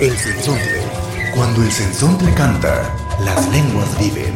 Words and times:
El 0.00 0.10
sensontle. 0.16 0.82
Cuando 1.36 1.62
el 1.62 1.70
sensontle 1.70 2.34
canta, 2.34 2.82
las 3.24 3.48
lenguas 3.52 3.96
viven. 3.98 4.34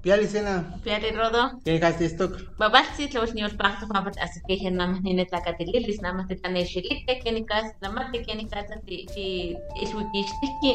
Piali 0.00 0.26
sena, 0.26 0.72
Piali 0.84 1.10
rodo, 1.10 1.60
¿qué 1.64 1.80
haces 1.84 2.12
esto? 2.12 2.32
babasi 2.58 3.08
tlawas 3.08 3.34
nios 3.34 3.54
pacto 3.54 3.86
papat 3.86 4.18
asike 4.18 4.58
hen 4.60 4.74
nama 4.74 4.98
nene 5.00 5.24
tlakatililis 5.26 6.00
nama 6.02 6.26
te 6.26 6.34
tanexilite 6.36 7.20
kenikas 7.22 7.66
namate 7.80 8.22
kenikas 8.26 8.66
ti 8.86 9.06
ti 9.14 9.56
iswikistiki 9.80 10.72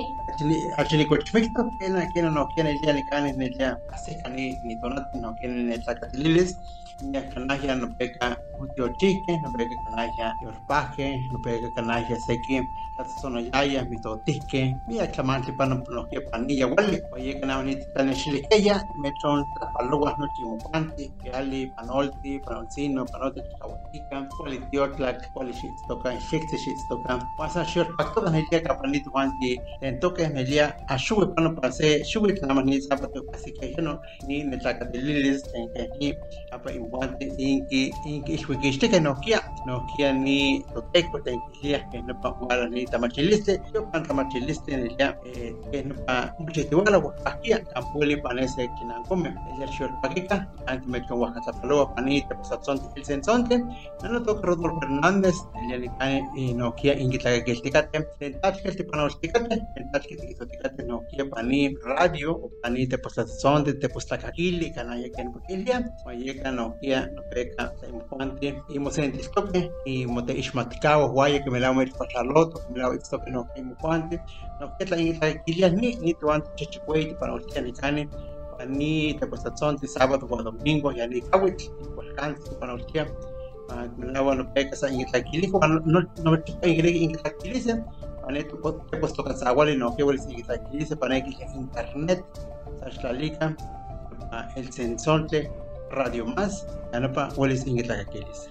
Achili 0.77 1.05
cochmicto, 1.05 1.69
quena, 1.79 2.07
quena 2.13 2.31
no 2.31 2.47
quiere 2.55 2.71
el 2.71 2.79
día 2.79 2.93
ni 2.93 3.03
canes 3.09 3.35
ni 3.37 3.49
día, 3.49 3.77
así 3.91 4.15
que 4.23 4.29
ni 4.29 4.55
ni 4.63 4.75
donat 4.81 5.13
no 5.15 5.35
tacatililes, 5.85 6.55
ni 6.55 6.86
a 7.15 7.29
canaja 7.29 7.75
no 7.75 7.89
peca 7.97 8.41
utio 8.59 8.87
chique, 8.97 9.39
no 9.41 9.51
peca 9.53 9.75
canaja 9.83 10.35
yorpaje, 10.41 11.27
no 11.31 11.39
peca 11.39 11.71
canaja 11.73 12.15
seque, 12.15 12.69
las 12.97 13.19
zona 13.21 13.41
yaya, 13.41 13.85
mi 13.85 13.97
totique, 14.01 14.77
mi 14.87 14.99
a 14.99 15.07
clamante 15.11 15.53
para 15.53 15.69
no 15.75 15.83
no 15.89 16.07
que 16.09 16.21
panilla 16.21 16.67
wale, 16.67 17.03
oye 17.11 17.39
que 17.39 17.45
no 17.45 17.63
ni 17.63 17.75
tan 17.93 18.09
ella, 18.49 18.83
me 18.95 19.13
son 19.21 19.45
trapaluas 19.53 20.17
no 20.17 20.27
chimupanti, 20.33 21.11
que 21.21 21.29
ali 21.31 21.67
panolti, 21.67 22.39
panolcino, 22.39 23.05
panote 23.05 23.43
chahuatica, 23.49 24.27
cuali 24.35 24.59
tiotlac, 24.71 25.31
cuali 25.33 25.53
toca, 25.87 26.17
shikse 26.19 26.57
toca, 26.89 27.19
pasa 27.37 27.63
en 28.27 28.35
el 28.35 28.45
día 28.49 28.63
capanito 28.63 29.11
wanti, 29.11 29.59
en 29.81 29.99
toque 29.99 30.23
en 30.23 30.37
el 30.37 30.45
día 30.47 30.75
a 30.87 30.97
shuwe 30.97 31.27
pano 31.35 31.53
pase, 31.55 32.03
shuwe 32.03 32.33
que 32.33 32.41
nada 32.41 32.55
más 32.55 32.65
ni 32.65 32.81
zapato, 32.81 33.23
así 33.33 33.53
que 33.53 33.73
yo 33.75 33.81
no, 33.83 34.01
ni 34.27 34.43
me 34.43 34.59
saca 34.59 34.85
de 34.85 34.99
lilis, 35.01 35.43
en 35.53 35.69
que 35.73 35.89
ni, 35.99 36.13
apa 36.51 36.71
impuante, 36.87 37.33
inki, 37.37 37.91
inki, 38.05 38.33
ishwe 38.33 38.59
que 38.59 38.69
este 38.69 38.89
que 38.89 39.01
no 39.01 39.19
kia, 39.19 39.41
no 39.65 39.85
kia 39.95 40.13
ni 40.13 40.63
toteco, 40.73 41.21
ten 41.21 41.39
que 41.61 41.67
día 41.67 41.89
que 41.89 42.01
no 42.01 42.19
pa 42.21 42.31
jugar 42.31 42.69
ni 42.69 42.85
tamachiliste, 42.85 43.61
yo 43.73 43.89
pan 43.91 44.03
tamachiliste 44.03 44.73
en 44.73 44.79
el 44.87 44.97
día, 44.97 45.19
eh, 45.25 45.55
que 45.71 45.83
no 45.83 45.95
pa, 46.05 46.33
mucho 46.39 46.65
te 46.67 46.75
voy 46.75 46.85
a 46.87 46.91
la 46.91 46.97
guapaquia, 46.97 47.63
campueli 47.73 48.15
panese 48.21 48.69
Oaxaca 51.09 51.95
panita, 51.95 52.35
pues 52.35 52.51
atzonte, 52.51 52.85
el 52.95 53.05
sensonte, 53.05 53.59
no 53.59 54.09
no 54.09 54.23
toca 54.23 54.47
Rodolfo 54.47 54.79
Fernández, 54.79 55.35
el 55.61 55.67
día 55.67 55.77
ni 55.79 55.89
cane, 55.97 56.29
y 56.35 56.53
no 56.53 56.73
kia, 56.75 56.97
inquita 56.97 57.43
que 57.43 57.51
el 57.51 57.61
ticate, 57.61 58.07
en 58.19 58.39
tach 58.41 58.61
que 58.61 58.69
el 58.69 58.77
tipano 58.77 59.07
ticate, 59.09 59.55
en 59.75 59.91
tach 59.91 60.05
que 60.05 60.13
el 60.15 60.47
ticate 60.47 60.83
no 60.83 61.01
kia 61.09 61.29
pani 61.29 61.75
radio, 61.83 62.35
o 62.35 62.51
pani 62.61 62.87
te 62.87 62.97
pues 62.97 63.17
atzonte, 63.17 63.73
te 63.73 63.89
pues 63.89 64.05
tacaquili, 64.05 64.71
canaya 64.71 65.07
que 66.79 66.87
que 66.87 66.95
no 66.95 67.11
no 67.13 67.23
peca, 67.29 67.73
se 67.79 67.89
impuante, 67.89 68.63
y 68.69 68.79
mo 68.79 68.89
se 68.91 69.05
entistoque, 69.05 69.71
y 69.85 70.05
mo 70.05 70.23
te 70.23 70.33
ishmaticao, 70.33 71.09
guaya 71.09 71.43
que 71.43 71.51
me 71.51 71.59
la 71.59 71.71
voy 71.71 71.85
a 71.85 72.07
charloto, 72.07 72.61
que 72.65 72.73
me 72.73 72.79
la 72.79 72.87
a 72.87 72.95
estoque 72.95 73.31
no 73.31 73.47
kia 73.53 73.63
impuante, 73.63 74.21
no 74.59 74.75
kia 74.77 74.87
la 74.89 75.01
inquita 75.01 75.43
que 75.43 75.71
ni, 75.71 75.95
ni 75.95 76.13
tu 76.13 76.31
antes 76.31 76.53
chichicuete, 76.55 77.15
para 77.15 77.33
usted 77.33 77.63
ni 77.63 77.73
cane, 77.73 78.09
ni 78.67 79.13
te 79.15 79.27
pues 79.27 79.45
atzonte, 79.45 79.87
sábado 79.87 80.27
o 80.29 80.43
domingo, 80.43 80.91
ya 80.91 81.07
ni 81.07 81.21
kawit, 81.21 81.61
canto, 82.15 82.57
para 82.59 82.73
usted, 82.73 83.07
mlawa 83.97 84.35
no 84.35 84.45
peka 84.53 84.75
sa 84.75 84.87
ingitlakilis 84.87 85.51
kung 85.51 85.63
ano 85.63 85.83
no 85.83 85.99
no 86.23 86.39
ingitlakilis 86.63 87.67
pane 88.23 88.43
tu 88.47 88.55
po 88.59 88.79
te 88.91 88.97
puesto 88.97 89.23
wali 89.23 89.75
no 89.75 89.91
que 89.95 90.03
wali 90.03 90.19
ingitlakilis 90.23 90.95
pane 90.95 91.23
que 91.23 91.45
internet 91.55 92.23
sa 92.79 92.87
shlalika 92.89 93.55
el 94.55 94.71
sensonte 94.71 95.51
radio 95.91 96.25
más 96.25 96.67
ano 96.93 97.09
pa 97.09 97.29
wali 97.37 97.55
ingitlakilis 97.65 98.49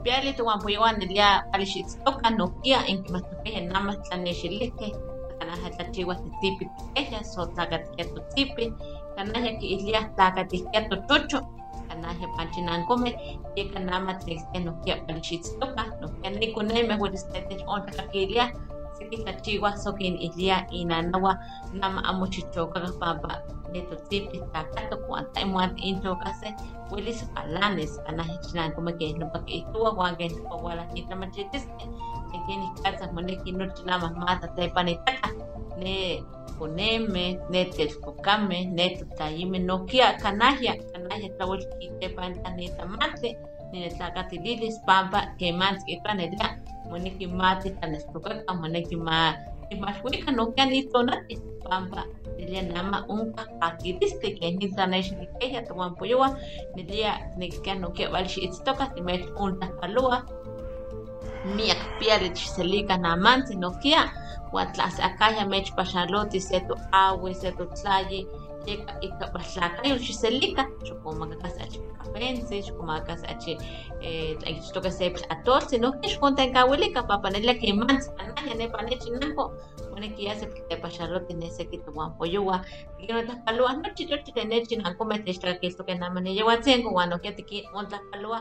Piali 0.00 0.32
tu 0.32 0.48
wampu 0.48 0.72
iwan 0.72 0.96
nilia 0.96 1.44
alishitstoka 1.52 2.30
nokia 2.32 2.80
en 2.88 3.04
que 3.04 3.12
matuke 3.12 3.60
nama 3.60 3.96
tlanexilike 4.08 4.96
kanaja 5.38 5.70
tlachiwa 5.76 6.16
tipi 6.40 6.64
pequeña 6.94 7.20
so 7.24 7.46
tlakatikia 7.52 8.04
tu 8.04 8.20
tipi 8.34 8.72
kanaja 9.16 9.52
ki 9.60 9.66
ilia 9.76 10.08
tlakatikia 10.16 10.88
tu 10.88 10.96
chucho 11.04 11.44
kanaje 11.88 12.26
panchinankomeh 12.36 13.14
yeka 13.56 13.78
nama 13.80 14.14
tleskia 14.14 14.60
nohkia 14.64 14.96
palixitstoka 15.04 15.84
nohkia 16.00 16.30
nikonemeh 16.30 16.96
uelis 17.00 17.28
tetech 19.00 19.16
ontlakakilia 19.16 19.16
seki 19.16 19.16
tlachiwah 19.24 19.74
sokin 19.76 20.14
ilia 20.20 20.66
inanawa 20.70 21.32
nama 21.72 22.04
amo 22.04 22.26
chichokakah 22.26 22.92
pampa 23.00 23.40
netotzipi 23.72 24.38
tlakatok 24.38 25.00
uan 25.08 25.24
taimuan 25.32 25.72
intokase 25.78 26.54
uelis 26.92 27.24
palanes 27.34 28.00
kanaje 28.04 28.36
chinankomeh 28.44 28.94
keh 28.98 29.16
nopa 29.18 29.38
kiihtowa 29.46 29.90
uan 29.96 30.16
keh 30.16 30.28
nopa 30.36 30.54
ualah 30.62 30.86
nitlamachitiskeh 30.92 31.88
nekin 32.32 32.60
ihkatzah 32.68 33.12
moneki 33.12 33.52
nochi 33.52 33.82
nama 33.84 34.10
mata 34.10 34.46
tepanitaka 34.56 35.28
ne 35.78 36.22
konemeh, 36.60 37.40
ne 37.48 37.64
telpokameh, 37.72 38.68
ne 38.68 38.92
totlayimeh, 39.00 39.64
nohkia 39.64 40.12
kanahya, 40.20 40.76
kanahya 40.92 41.32
tlauel 41.40 41.64
kitepan 41.80 42.36
tanitamantli, 42.44 43.32
ninetlakatililis 43.72 44.76
pampa 44.84 45.32
kemantzin 45.40 46.04
kihtowa 46.90 46.98
nelia 46.98 47.26
moneki 47.26 47.26
mati 47.26 47.70
tlaneltokaka, 47.70 48.54
moneki 48.54 48.96
ma 48.96 49.34
timaxuika 49.68 50.30
nohkia 50.32 50.66
nitonati 50.66 51.38
pampa 51.68 52.04
nelia 52.38 52.62
nama 52.62 53.04
onka 53.08 53.44
pakilistli 53.60 54.38
keh 54.38 54.52
nitlanexlikehya 54.58 55.62
towanpoyowa 55.62 56.36
nelia 56.76 57.12
nekia 57.36 57.74
nohkia 57.74 58.10
valxiitztokah 58.10 58.94
timech 58.94 59.26
ontlahpaloa 59.36 60.26
miak 61.56 61.78
piali 61.98 62.30
tixselika 62.30 62.96
namantzin 62.96 63.60
nohkia 63.60 64.10
uan 64.52 64.72
tlaseakaya 64.72 65.46
mechpaxaloti 65.46 66.40
se 66.40 66.60
toaui, 66.60 67.34
se 67.34 67.52
totlayi, 68.60 68.78
yeka 68.78 68.92
ika 69.02 69.26
patlakayo 69.32 69.96
xiselika, 69.98 70.62
xokomakakas 70.86 71.56
achi 71.60 71.80
kapentzi, 71.98 72.62
xokomakakas 72.66 73.22
achi 73.24 73.56
tlaixtoka 74.40 74.90
se 74.90 75.10
tlatoltzi, 75.10 75.78
nohki 75.78 76.08
xkontenkawilika 76.14 77.02
papanelia 77.02 77.54
kimantzi, 77.54 78.10
anaya 78.18 78.54
nepa 78.54 78.82
nechinanko, 78.82 79.52
moneki 79.90 80.24
yase 80.24 80.46
tepaxaloti 80.68 81.34
neseki 81.34 81.78
towanpoyowa, 81.84 82.64
tikinotlapaluah 82.98 83.76
nochi 83.82 84.04
nochi 84.10 84.32
tenechinankomeh 84.32 85.18
tlaixtlakakiltokeh 85.24 85.98
nama 85.98 86.20
niyewatzinko 86.20 86.90
uan 86.90 87.10
nohkia 87.10 87.32
tikinontlapaloa 87.32 88.40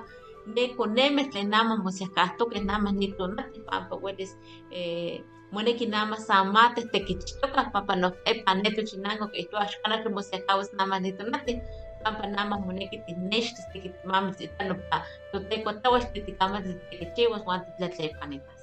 ne 0.56 0.68
konemeh 0.78 1.30
tlen 1.32 1.50
nama 1.50 1.78
mosiahkahtokeh 1.78 2.64
nama 2.64 2.92
nitonati 2.92 3.60
pampa 3.68 3.96
uelis 3.96 4.36
moneki 4.72 5.39
nama 5.52 6.18
samate 6.18 6.82
tekichtokah 6.92 7.72
pampa 7.74 7.96
nohkepa 7.96 8.54
netochinanko 8.56 9.28
kihtowa 9.34 9.66
xkanah 9.66 10.06
mosiahkawas 10.10 10.74
nama 10.74 11.00
nitonati 11.00 11.62
pampa 12.04 12.28
nama 12.28 12.58
moneki 12.60 13.02
tinextis 13.06 13.66
tikitmamis 13.74 14.42
ita 14.42 14.64
nopa 14.66 15.04
toteko 15.32 15.74
tlauel 15.82 16.04
titikamatl 16.14 16.74
tikichiwas 16.90 17.44
uan 17.48 17.66
titlatlepanitas. 17.66 18.62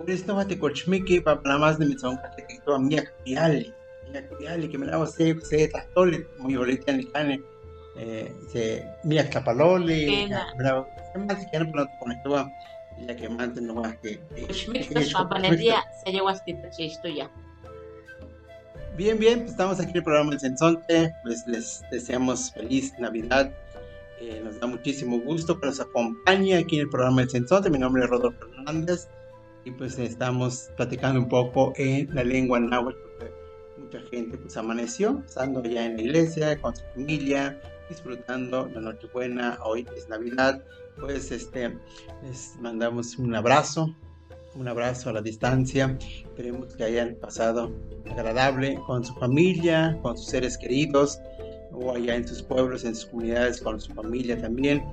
Uelis 0.00 0.26
noma 0.26 0.44
tikochmiki 0.44 1.20
pampa 1.24 1.48
nada 1.48 1.58
más 1.58 1.78
nimitzonkahteh 1.78 2.46
kihtowa 2.46 2.78
miak 2.78 3.08
piali, 3.24 3.72
miak 4.12 4.26
piali, 4.38 4.68
que 4.68 4.78
me 4.78 4.86
la 4.86 5.06
se 5.06 5.34
se 5.40 5.68
tlahtoli 5.68 6.26
moyolitia 6.38 6.92
nikane, 6.96 7.40
se 8.52 8.84
miak 9.04 9.30
tlapaloli, 9.30 10.06
Kena. 10.06 10.86
más 11.14 11.46
que 11.50 11.58
no 11.58 11.70
puedo 11.70 11.88
conectar 11.98 12.46
ya 13.06 13.16
que 13.16 13.28
más 13.28 13.54
no 13.60 13.74
más 13.74 13.96
que 13.98 14.20
Xmixtos 14.50 15.12
pampa 15.12 15.38
nelia 15.38 15.82
seyewas 16.04 16.44
titlachichtoya. 16.44 17.30
Bien, 18.96 19.18
bien, 19.18 19.40
pues 19.40 19.52
estamos 19.52 19.80
aquí 19.80 19.90
en 19.90 19.96
el 19.96 20.02
programa 20.04 20.32
El 20.32 20.40
Sensonte, 20.40 21.14
pues 21.24 21.46
les 21.46 21.82
deseamos 21.90 22.52
feliz 22.52 22.92
Navidad, 22.98 23.50
Eh, 24.20 24.40
nos 24.44 24.60
da 24.60 24.68
muchísimo 24.68 25.18
gusto 25.18 25.58
que 25.58 25.66
nos 25.66 25.80
acompañe 25.80 26.54
aquí 26.54 26.76
en 26.76 26.82
el 26.82 26.90
programa 26.90 27.22
El 27.22 27.30
Sensonte, 27.30 27.70
mi 27.70 27.78
nombre 27.78 28.04
es 28.04 28.10
Rodolfo 28.10 28.46
Fernández 28.54 29.08
y 29.64 29.72
pues 29.72 29.98
estamos 29.98 30.70
platicando 30.76 31.18
un 31.18 31.28
poco 31.28 31.72
en 31.76 32.14
la 32.14 32.22
lengua 32.22 32.60
náhuatl, 32.60 32.98
porque 33.18 33.32
mucha 33.78 34.00
gente 34.10 34.38
pues 34.38 34.56
amaneció, 34.56 35.20
estando 35.26 35.60
ya 35.64 35.86
en 35.86 35.96
la 35.96 36.02
iglesia, 36.02 36.60
con 36.60 36.76
su 36.76 36.84
familia, 36.94 37.60
disfrutando 37.88 38.70
la 38.72 38.80
Nochebuena, 38.80 39.58
hoy 39.64 39.88
es 39.96 40.08
Navidad, 40.08 40.62
pues 41.00 41.30
este, 41.30 41.78
les 42.22 42.56
mandamos 42.60 43.18
un 43.18 43.34
abrazo 43.34 43.94
un 44.54 44.68
abrazo 44.68 45.10
a 45.10 45.12
la 45.14 45.22
distancia. 45.22 45.96
Esperemos 46.00 46.74
que 46.74 46.84
hayan 46.84 47.16
pasado 47.16 47.72
agradable 48.10 48.78
con 48.86 49.04
su 49.04 49.14
familia, 49.14 49.98
con 50.02 50.16
sus 50.16 50.26
seres 50.26 50.58
queridos, 50.58 51.20
o 51.72 51.94
allá 51.94 52.16
en 52.16 52.26
sus 52.28 52.42
pueblos, 52.42 52.84
en 52.84 52.94
sus 52.94 53.06
comunidades, 53.06 53.60
con 53.60 53.80
su 53.80 53.92
familia 53.94 54.40
también. 54.40 54.84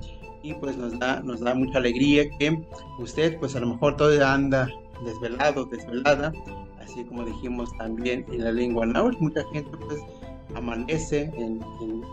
Y 0.42 0.54
pues 0.54 0.76
nos 0.76 0.98
da, 0.98 1.20
nos 1.20 1.40
da 1.40 1.54
mucha 1.54 1.78
alegría 1.78 2.24
que 2.38 2.58
usted, 2.98 3.38
pues 3.38 3.54
a 3.56 3.60
lo 3.60 3.66
mejor 3.68 3.96
todavía 3.96 4.32
anda 4.32 4.68
desvelado, 5.04 5.66
desvelada, 5.66 6.32
así 6.78 7.04
como 7.04 7.24
dijimos 7.24 7.70
también 7.76 8.24
en 8.32 8.44
la 8.44 8.52
lengua 8.52 8.86
náhuatl, 8.86 9.18
mucha 9.20 9.42
gente 9.52 9.70
pues 9.86 10.00
amanece 10.54 11.30
en, 11.36 11.62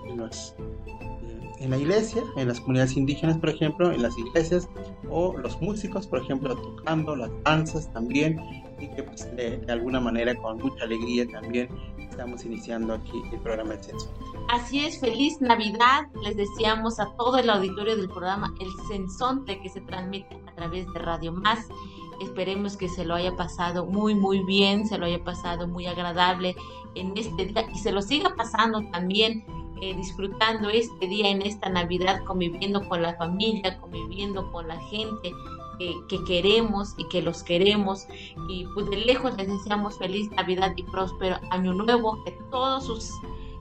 en, 0.09 0.17
los, 0.17 0.53
eh, 0.87 1.46
en 1.59 1.71
la 1.71 1.77
iglesia, 1.77 2.23
en 2.35 2.47
las 2.47 2.59
comunidades 2.59 2.95
indígenas, 2.95 3.37
por 3.37 3.49
ejemplo, 3.49 3.91
en 3.91 4.01
las 4.01 4.17
iglesias, 4.17 4.69
o 5.09 5.35
los 5.37 5.59
músicos, 5.61 6.07
por 6.07 6.21
ejemplo, 6.21 6.55
tocando 6.55 7.15
las 7.15 7.31
danzas 7.43 7.91
también, 7.93 8.39
y 8.79 8.87
que 8.89 9.03
pues, 9.03 9.35
de, 9.35 9.59
alguna 9.69 9.99
manera 9.99 10.35
con 10.35 10.57
mucha 10.57 10.83
alegría 10.83 11.27
también 11.27 11.69
estamos 11.97 12.45
iniciando 12.45 12.93
aquí 12.93 13.21
el 13.31 13.39
programa 13.39 13.73
El 13.73 13.83
Censo. 13.83 14.13
Así 14.49 14.85
es, 14.85 14.99
feliz 14.99 15.41
Navidad. 15.41 16.07
Les 16.23 16.37
deseamos 16.37 16.99
a 16.99 17.11
todo 17.17 17.37
el 17.37 17.49
auditorio 17.49 17.95
del 17.97 18.07
programa 18.07 18.53
El 18.59 18.69
Censonte 18.87 19.59
que 19.61 19.69
se 19.69 19.81
transmite 19.81 20.39
a 20.47 20.55
través 20.55 20.85
de 20.93 20.99
Radio 20.99 21.31
Más 21.31 21.67
Esperemos 22.19 22.77
que 22.77 22.89
se 22.89 23.05
lo 23.05 23.15
haya 23.15 23.35
pasado 23.35 23.85
muy, 23.85 24.15
muy 24.15 24.43
bien, 24.43 24.87
se 24.87 24.97
lo 24.97 25.05
haya 25.05 25.23
pasado 25.23 25.67
muy 25.67 25.85
agradable 25.85 26.55
en 26.95 27.15
este 27.15 27.45
día 27.45 27.67
y 27.73 27.77
se 27.77 27.91
lo 27.91 28.01
siga 28.01 28.33
pasando 28.35 28.81
también, 28.91 29.45
eh, 29.81 29.95
disfrutando 29.95 30.69
este 30.69 31.07
día 31.07 31.29
en 31.29 31.41
esta 31.41 31.69
Navidad, 31.69 32.23
conviviendo 32.25 32.87
con 32.87 33.01
la 33.01 33.15
familia, 33.15 33.79
conviviendo 33.79 34.51
con 34.51 34.67
la 34.67 34.79
gente 34.81 35.33
que 35.77 36.23
queremos 36.25 36.95
y 36.97 37.07
que 37.09 37.21
los 37.21 37.43
queremos. 37.43 38.07
Y 38.49 38.65
pues 38.73 38.89
de 38.89 38.97
lejos 38.97 39.37
les 39.37 39.47
deseamos 39.47 39.97
feliz 39.97 40.29
Navidad 40.31 40.73
y 40.75 40.83
próspero 40.83 41.37
Año 41.51 41.73
Nuevo, 41.73 42.23
que 42.23 42.31
todos 42.49 42.85
sus 42.87 43.11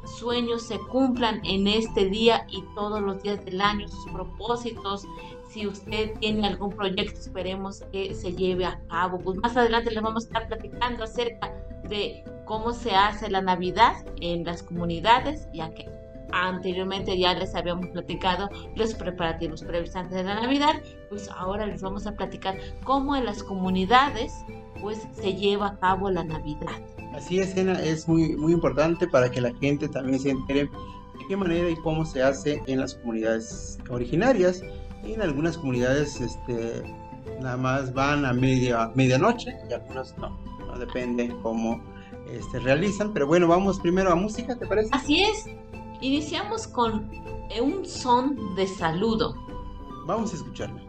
sueños 0.07 0.63
se 0.63 0.79
cumplan 0.79 1.41
en 1.45 1.67
este 1.67 2.07
día 2.07 2.47
y 2.49 2.63
todos 2.75 3.03
los 3.03 3.23
días 3.23 3.45
del 3.45 3.61
año, 3.61 3.89
sus 3.89 4.11
propósitos, 4.13 5.05
si 5.49 5.67
usted 5.67 6.19
tiene 6.19 6.47
algún 6.47 6.71
proyecto, 6.71 7.19
esperemos 7.19 7.83
que 7.93 8.15
se 8.15 8.33
lleve 8.35 8.67
a 8.67 8.81
cabo. 8.89 9.19
Pues 9.19 9.39
más 9.39 9.57
adelante 9.57 9.91
les 9.91 10.03
vamos 10.03 10.25
a 10.25 10.27
estar 10.27 10.49
platicando 10.49 11.05
acerca 11.05 11.53
de 11.89 12.25
cómo 12.45 12.73
se 12.73 12.95
hace 12.95 13.31
la 13.31 13.41
Navidad 13.41 13.95
en 14.21 14.45
las 14.45 14.63
comunidades, 14.63 15.49
ya 15.53 15.73
que 15.73 15.89
anteriormente 16.33 17.19
ya 17.19 17.35
les 17.35 17.55
habíamos 17.55 17.89
platicado 17.89 18.49
los 18.75 18.95
preparativos 18.95 19.63
previos 19.63 19.95
antes 19.97 20.17
de 20.17 20.25
la 20.25 20.41
Navidad, 20.41 20.83
pues 21.09 21.29
ahora 21.31 21.67
les 21.67 21.83
vamos 21.83 22.07
a 22.07 22.13
platicar 22.13 22.57
cómo 22.85 23.17
en 23.17 23.25
las 23.25 23.43
comunidades 23.43 24.33
pues 24.81 25.07
se 25.13 25.35
lleva 25.35 25.69
a 25.69 25.79
cabo 25.79 26.11
la 26.11 26.25
Navidad. 26.25 26.81
Así 27.15 27.41
es, 27.41 27.57
Ena, 27.57 27.81
es 27.81 28.07
muy, 28.09 28.37
muy 28.37 28.53
importante 28.53 29.09
para 29.09 29.31
que 29.31 29.41
la 29.41 29.55
gente 29.55 29.89
también 29.89 30.19
se 30.19 30.31
entere 30.31 30.65
de 30.65 31.27
qué 31.29 31.37
manera 31.37 31.71
y 31.71 31.77
cómo 31.77 32.05
se 32.05 32.23
hace 32.23 32.63
en 32.67 32.81
las 32.81 32.95
comunidades 32.95 33.79
originarias 33.89 34.63
en 35.13 35.23
algunas 35.23 35.57
comunidades 35.59 36.21
este, 36.21 36.83
nada 37.41 37.57
más 37.57 37.93
van 37.93 38.25
a 38.25 38.33
media, 38.33 38.91
medianoche 38.95 39.57
y 39.69 39.73
algunos 39.73 40.17
no, 40.19 40.31
no 40.67 40.79
depende 40.79 41.35
cómo 41.43 41.83
este, 42.33 42.59
realizan. 42.61 43.13
Pero 43.13 43.27
bueno, 43.27 43.49
vamos 43.49 43.81
primero 43.81 44.11
a 44.11 44.15
música, 44.15 44.57
¿te 44.57 44.67
parece? 44.67 44.91
Así 44.93 45.23
es. 45.23 45.47
Iniciamos 46.01 46.67
con 46.67 47.11
un 47.61 47.87
son 47.87 48.55
de 48.55 48.67
saludo. 48.67 49.35
Vamos 50.07 50.33
a 50.33 50.37
escucharlo. 50.37 50.81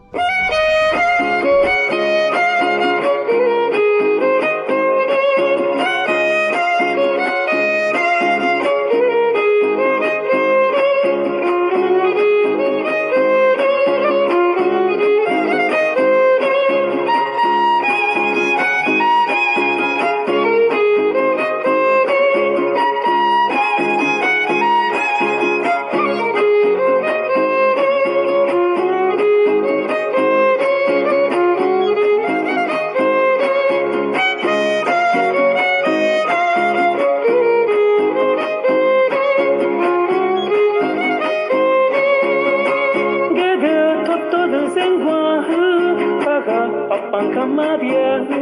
mama 47.47 47.79
biahu 47.79 48.39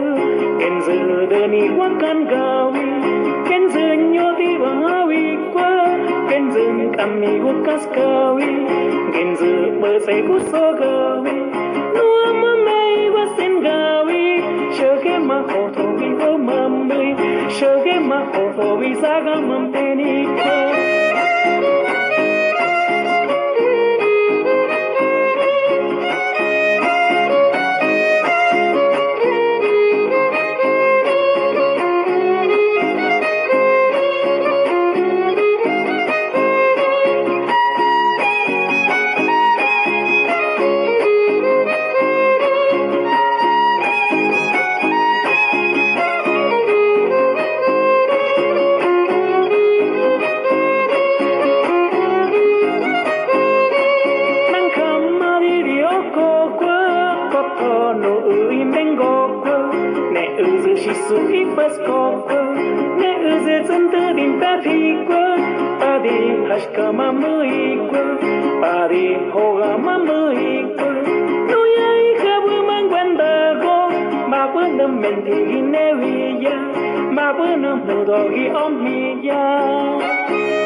kenzu 0.59 0.97
deni 1.29 1.69
wakan 1.77 2.25
gawi 2.25 2.87
kenzu 3.47 3.83
nyoti 4.13 4.49
bahawi 4.61 5.23
kwa 5.53 5.69
kenzu 6.29 6.65
kami 6.97 7.31
wakas 7.45 7.85
kawi 7.93 8.49
kenzu 9.13 9.77
bersai 9.81 10.21
kuso 10.27 10.63
gawi 10.81 11.35
nua 11.95 12.27
mamai 12.41 13.13
wasin 13.15 13.53
gawi 13.61 14.23
shoge 14.77 15.15
maho 15.29 15.61
tobi 15.77 16.09
o 16.29 16.31
mamai 16.47 17.13
shoge 17.57 17.95
maho 18.09 18.43
tobi 18.57 18.89
saga 18.97 19.35
mamai 19.37 19.74
Nogi 78.25 78.49
omilla 78.49 79.41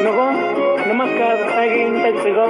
Nogo 0.04 0.26
namakado 0.88 1.44
agin 1.60 1.92
tetsugo 2.02 2.46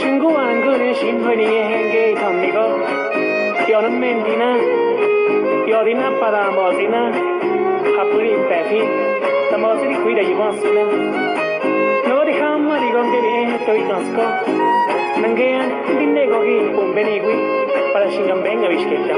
Shingu 0.00 0.30
angune 0.42 0.90
shinbuni 1.00 1.46
henge 1.70 2.02
tonnigo 2.20 2.66
Yonon 3.70 3.96
mendina 4.02 4.50
Yodina 5.70 6.08
para 6.20 6.42
mozina 6.56 7.02
Hapuri 7.96 8.34
pefi 8.48 8.80
Tamozini 9.50 9.96
cuida 10.02 10.22
yi 10.28 10.34
ba 10.40 10.52
si 10.58 10.68
na 10.76 10.84
Nogo 12.08 12.24
de 12.28 12.34
hamari 12.40 12.90
gongeri 12.94 13.32
eto 13.56 13.72
itonsko 13.82 14.26
Nangean 15.22 15.72
dindegogi 15.96 16.58
pum 16.74 16.92
be 16.94 17.02
ni 17.08 17.16
gui 17.24 17.36
Para 17.94 18.10
shin 18.12 18.26
gam 18.28 18.42
benga 18.44 18.68
bishketa 18.68 19.16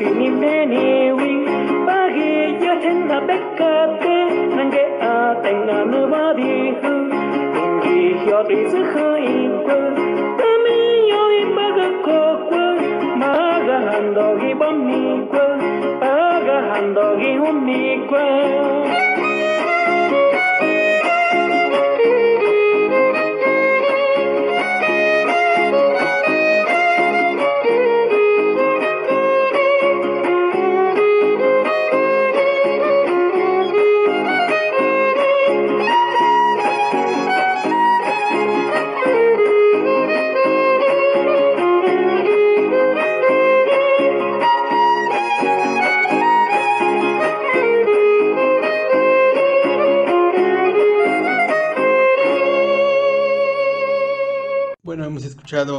주님 0.00 0.40
내니 0.40 1.12
윙 1.12 1.84
바기 1.84 2.56
여생나 2.64 3.20
백가게 3.26 4.46
난게 4.56 4.98
아 4.98 5.38
땡나무 5.42 6.08
바디 6.08 6.40
흥 6.80 7.10
공기 7.52 8.14
혀리 8.24 8.70
스하 8.70 9.18
인권 9.18 9.94
담이 10.38 11.10
여인 11.10 11.54
바가 11.54 11.90
코권 12.00 13.18
마가 13.18 13.92
한덕이 13.92 14.54
범니권 14.54 16.00
바가 16.00 16.72
한덕이 16.72 17.36
홈니권 17.36 19.19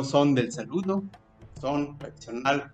son 0.04 0.36
del 0.36 0.52
saludo, 0.52 1.04
son 1.60 1.98
tradicional, 1.98 2.72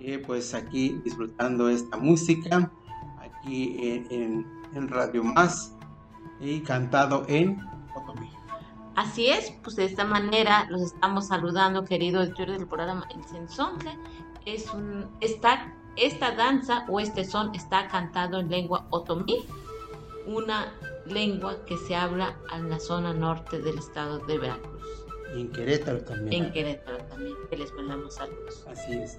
eh, 0.00 0.22
pues 0.24 0.54
aquí 0.54 1.00
disfrutando 1.04 1.68
esta 1.68 1.96
música, 1.96 2.70
aquí 3.18 4.04
en, 4.10 4.44
Radio 4.88 5.24
Más 5.24 5.74
y 6.38 6.60
cantado 6.60 7.24
en 7.28 7.58
Otomí. 7.94 8.30
Así 8.94 9.28
es, 9.28 9.52
pues 9.62 9.76
de 9.76 9.86
esta 9.86 10.04
manera 10.04 10.66
los 10.68 10.82
estamos 10.82 11.28
saludando, 11.28 11.84
querido 11.84 12.22
editor 12.22 12.50
del 12.50 12.66
programa 12.66 13.08
El 13.14 13.24
Sensonte. 13.24 13.98
Es 14.44 14.72
un, 14.74 15.06
esta, 15.20 15.74
esta 15.96 16.32
danza 16.32 16.84
o 16.88 17.00
este 17.00 17.24
son 17.24 17.54
está 17.54 17.88
cantado 17.88 18.38
en 18.38 18.50
lengua 18.50 18.86
otomí, 18.90 19.46
una 20.26 20.72
lengua 21.06 21.64
que 21.66 21.78
se 21.78 21.94
habla 21.94 22.36
en 22.54 22.68
la 22.68 22.78
zona 22.78 23.12
norte 23.12 23.60
del 23.60 23.78
estado 23.78 24.18
de 24.26 24.38
Veracruz. 24.38 24.75
Y 25.34 25.40
en 25.40 25.52
Querétaro 25.52 25.98
también. 26.00 26.44
En 26.44 26.52
Querétaro 26.52 26.98
también, 27.04 27.34
que 27.50 27.56
les 27.56 27.72
mandamos 27.74 28.14
saludos. 28.14 28.64
Así 28.68 28.92
es. 28.92 29.18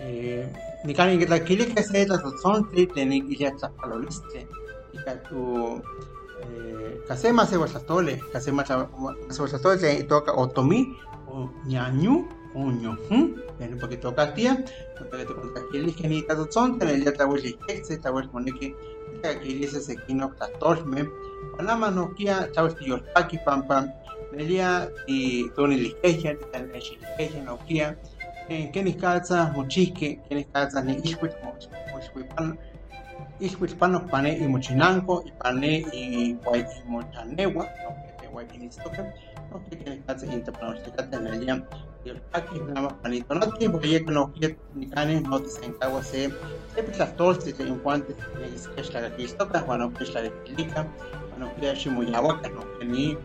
Eh, 0.00 0.50
que 0.86 1.82
se 1.82 2.06
la 2.06 2.20
son 2.42 2.70
que 2.70 3.36
ya 3.36 3.54
chapaloliste. 3.56 4.48
Y 4.92 4.98
que 5.04 5.10
tu 5.28 5.82
eh 6.40 6.78
kasema 7.08 7.46
se 7.46 7.56
wasatole, 7.56 8.22
kasema 8.32 8.64
se 8.64 9.42
wasatole 9.42 10.04
toca 10.04 10.32
o 10.32 10.48
ñañu 11.66 12.28
o 12.54 12.70
porque 13.80 13.96
toca 13.96 14.34
tía, 14.34 14.64
porque 14.98 15.24
te 15.24 15.60
kili 15.70 15.92
que 15.92 16.08
ni 16.08 16.24
son 16.50 16.78
ya 16.78 17.12
que 17.12 17.84
se. 17.84 17.98
Que 19.22 19.40
kili 19.40 19.66
se 19.66 19.96
tolme. 20.60 21.08
Panama 21.56 21.90
no 21.90 22.14
kia 22.14 22.50
pam 23.44 23.66
pam. 23.66 23.90
Nelia 24.38 24.88
y 25.08 25.50
Tony 25.50 25.76
Ligeja, 25.76 26.32
Ligeja, 26.32 27.42
Nokia, 27.42 27.98
Kenis 28.72 28.96
Calza, 28.96 29.52
Mochique, 29.52 30.20
Kenis 30.28 30.46
Calza, 30.52 30.80
ni 30.80 30.94
Ishwit, 31.02 31.32
Mochwipan, 31.92 32.56
Ishwitpano, 33.40 34.06
Pane 34.06 34.38
y 34.38 34.46
Mochinanco, 34.46 35.24
y 35.26 35.32
Pane 35.32 35.84
y 35.92 36.36
Mochanewa, 36.86 37.66
Guayquinistoca, 38.30 39.12
no 39.50 39.64
que 39.68 39.76
Kenis 39.76 40.04
Calza, 40.06 40.26
Interpronosticata, 40.26 41.18
Nelia, 41.18 41.66
y 42.04 42.10
el 42.10 42.20
Paki, 42.20 42.60
nada 42.60 42.82
más 42.82 42.92
panito, 43.02 43.34
no 43.34 43.52
tiene 43.54 43.72
porque 43.72 43.90
ya 43.90 44.00
no 44.02 44.32
quiere 44.32 44.56
ni 44.76 44.86
canes, 44.86 45.22
no 45.22 45.40
te 45.40 45.48
se 45.48 45.66
encarga, 45.66 46.00
se, 46.04 46.30
se 46.76 46.96
las 46.96 47.16
torces, 47.16 47.56
se 47.56 47.64
infantes, 47.64 48.14
que 48.76 48.80
es 48.80 48.94
la 48.94 49.10
que 49.16 49.24
estoca, 49.24 49.62
bueno, 49.62 49.92
que 49.92 50.04
es 50.04 50.14
la 50.14 50.22
que 50.22 50.28
explica, 50.28 50.86
bueno, 51.30 51.52
que 51.58 51.72
es 51.72 51.86
muy 51.88 52.14
agua, 52.14 52.40
no 52.54 52.78
que 52.78 52.84
ni 52.84 53.18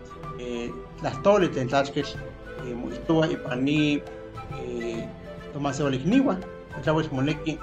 las 1.04 1.22
toles 1.24 1.52
tlachquech 1.52 2.16
moihtoua 2.76 3.28
ipani 3.28 4.02
tomaseualikniua 5.54 6.38
tlauel 6.84 7.10
moneki 7.12 7.60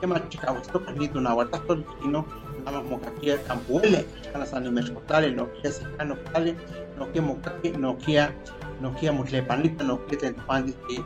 kema 0.00 0.20
chikauistoka 0.20 0.92
ni 0.92 1.08
tunauatahtol 1.08 1.82
ino 2.04 2.24
más 2.64 2.84
mocaquia 2.90 3.38
campuele 3.38 4.04
kana 4.32 4.46
san 4.46 4.62
nimechcotale 4.64 5.30
no 5.30 5.46
kia 5.46 5.72
sicano 5.72 6.16
cale 6.32 6.56
no 6.98 7.06
kia 7.06 7.22
mocaqui 7.22 7.70
no 7.76 7.94
kia 7.94 8.32
no 8.80 8.90
kia 8.90 9.12
mutlepanita 9.12 9.84
no 9.84 9.96
kia 9.96 10.18
tentopandi 10.18 10.72
ti 10.88 10.96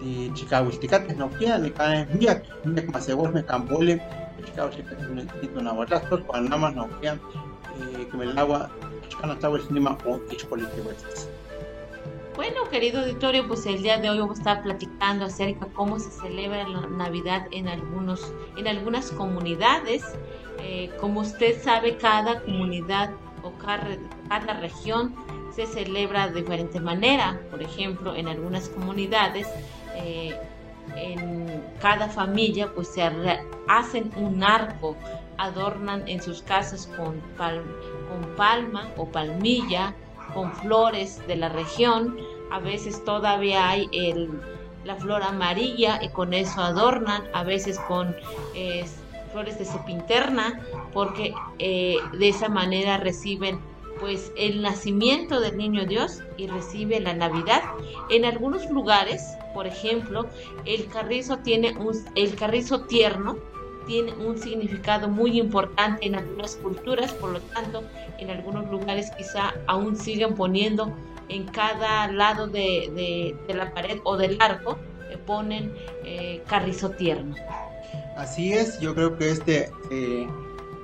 ti 0.00 0.30
chikauisticate 0.34 1.16
no 1.16 1.28
kia 1.28 1.58
ni 1.58 1.70
cae 1.70 2.06
miak 2.20 2.44
miak 2.64 2.92
maseuolme 2.92 3.42
campuele 3.42 4.00
chikauisticate 4.44 5.02
ni 5.42 5.48
tunauatahtol 5.48 6.22
cuan 6.28 6.48
nada 6.48 6.58
más 8.46 8.68
no 9.26 9.38
kia 9.38 9.50
que 9.66 9.74
me 9.74 9.80
el 9.80 9.86
agua 9.86 10.20
bueno, 12.38 12.70
querido 12.70 13.00
auditorio, 13.00 13.48
pues 13.48 13.66
el 13.66 13.82
día 13.82 13.98
de 13.98 14.08
hoy 14.10 14.20
vamos 14.20 14.38
a 14.38 14.42
estar 14.42 14.62
platicando 14.62 15.24
acerca 15.24 15.66
de 15.66 15.72
cómo 15.72 15.98
se 15.98 16.08
celebra 16.08 16.68
la 16.68 16.86
Navidad 16.86 17.48
en 17.50 17.66
algunos, 17.66 18.32
en 18.56 18.68
algunas 18.68 19.10
comunidades. 19.10 20.04
Eh, 20.60 20.88
como 21.00 21.22
usted 21.22 21.60
sabe, 21.60 21.96
cada 21.96 22.40
comunidad 22.42 23.10
o 23.42 23.50
cada, 23.58 24.54
región 24.60 25.16
se 25.52 25.66
celebra 25.66 26.28
de 26.28 26.42
diferente 26.42 26.78
manera. 26.78 27.40
Por 27.50 27.60
ejemplo, 27.60 28.14
en 28.14 28.28
algunas 28.28 28.68
comunidades, 28.68 29.48
eh, 29.96 30.38
en 30.94 31.60
cada 31.80 32.08
familia, 32.08 32.72
pues 32.72 32.86
se 32.86 33.02
hacen 33.66 34.12
un 34.16 34.44
arco 34.44 34.96
adornan 35.38 36.06
en 36.08 36.20
sus 36.20 36.42
casas 36.42 36.88
con, 36.96 37.22
palma 38.36 38.88
o 38.96 39.06
palmilla, 39.06 39.94
con 40.34 40.52
flores 40.52 41.26
de 41.26 41.36
la 41.36 41.48
región. 41.48 42.16
A 42.50 42.58
veces 42.58 43.04
todavía 43.04 43.68
hay 43.68 43.88
el, 43.92 44.30
la 44.84 44.96
flor 44.96 45.22
amarilla 45.22 46.00
y 46.02 46.10
con 46.10 46.34
eso 46.34 46.60
adornan, 46.60 47.22
a 47.32 47.44
veces 47.44 47.78
con 47.80 48.14
flores 49.32 49.58
de 49.58 49.64
cepinterna, 49.64 50.60
porque 50.92 51.34
eh, 51.58 51.96
de 52.12 52.28
esa 52.28 52.48
manera 52.48 52.96
reciben 52.98 53.60
pues 54.00 54.32
el 54.36 54.62
nacimiento 54.62 55.40
del 55.40 55.56
niño 55.56 55.84
Dios 55.84 56.22
y 56.36 56.46
recibe 56.46 57.00
la 57.00 57.14
Navidad. 57.14 57.62
En 58.10 58.24
algunos 58.24 58.70
lugares, 58.70 59.22
por 59.54 59.66
ejemplo, 59.66 60.26
el 60.64 60.86
carrizo 60.86 61.38
tiene 61.38 61.76
un, 61.76 61.92
el 62.14 62.36
carrizo 62.36 62.82
tierno 62.82 63.38
tiene 63.88 64.12
un 64.12 64.38
significado 64.38 65.08
muy 65.08 65.40
importante 65.40 66.06
en 66.06 66.14
algunas 66.14 66.54
culturas, 66.56 67.12
por 67.14 67.30
lo 67.30 67.40
tanto, 67.40 67.82
en 68.18 68.30
algunos 68.30 68.70
lugares 68.70 69.10
quizá 69.16 69.54
aún 69.66 69.96
siguen 69.96 70.34
poniendo 70.34 70.94
en 71.28 71.44
cada 71.46 72.06
lado 72.12 72.46
de, 72.46 73.34
la 73.48 73.72
pared 73.72 73.98
o 74.04 74.16
del 74.16 74.36
arco, 74.40 74.78
eh, 75.10 75.16
ponen 75.26 75.72
eh, 76.04 76.42
carrizo 76.46 76.90
tierno. 76.90 77.34
Así 78.16 78.52
es, 78.52 78.78
yo 78.78 78.94
creo 78.94 79.16
que 79.16 79.30
este 79.30 79.70
eh, 79.90 80.28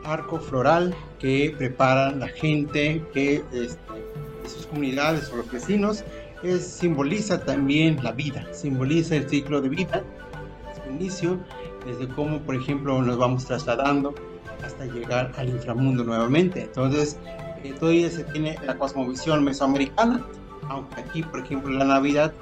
arco 0.05 0.41
floral 0.41 0.95
que 1.19 1.55
preparan 1.57 2.21
la 2.21 2.29
gente, 2.29 3.03
que 3.13 3.37
este, 3.53 3.93
de 4.43 4.49
sus 4.49 4.67
comunidades 4.67 5.31
o 5.31 5.37
los 5.37 5.51
vecinos, 5.51 6.05
es, 6.43 6.67
simboliza 6.67 7.45
también 7.45 8.03
la 8.03 8.13
vida, 8.13 8.47
simboliza 8.53 9.17
el 9.17 9.29
ciclo 9.29 9.61
de 9.61 9.69
vida, 9.69 10.05
su 10.75 10.91
inicio 10.91 11.39
desde 11.85 12.09
cómo, 12.09 12.41
por 12.41 12.55
ejemplo, 12.55 13.01
nos 13.03 13.19
vamos 13.19 13.45
trasladando 13.45 14.15
hasta 14.65 14.87
llegar 14.87 15.33
al 15.37 15.49
inframundo 15.49 16.05
nuevamente. 16.05 16.63
Entonces, 16.63 17.19
eh, 17.63 17.75
todavía 17.79 18.11
se 18.11 18.25
tiene 18.25 18.59
la 18.67 18.77
cosmovisión 18.79 19.45
mesoamericana, 19.45 20.25
aunque 20.69 21.01
aquí, 21.01 21.23
por 21.23 21.41
ejemplo, 21.41 21.73
la 21.73 21.85
Navidad 21.85 22.33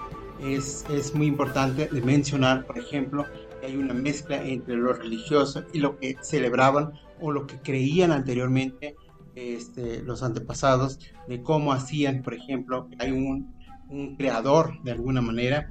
es, 0.41 0.85
es 0.91 1.15
muy 1.15 1.27
importante 1.27 1.89
de 1.89 2.01
mencionar, 2.03 2.67
por 2.67 2.79
ejemplo, 2.79 3.27
que 3.61 3.67
hay 3.67 3.77
una 3.77 3.95
mezcla 3.95 4.43
entre 4.43 4.77
lo 4.77 4.93
religioso 4.93 5.65
y 5.73 5.79
lo 5.79 5.99
que 5.99 6.17
celebraban 6.21 6.93
o 7.21 7.31
lo 7.31 7.47
que 7.47 7.59
creían 7.61 8.11
anteriormente 8.11 8.97
este, 9.35 10.03
los 10.03 10.23
antepasados 10.23 10.99
de 11.29 11.43
cómo 11.43 11.73
hacían, 11.73 12.23
por 12.23 12.35
ejemplo, 12.35 12.89
que 12.89 12.97
hay 12.99 13.13
un, 13.13 13.55
un 13.89 14.17
creador 14.17 14.83
de 14.83 14.93
alguna 14.93 15.23
manera 15.23 15.71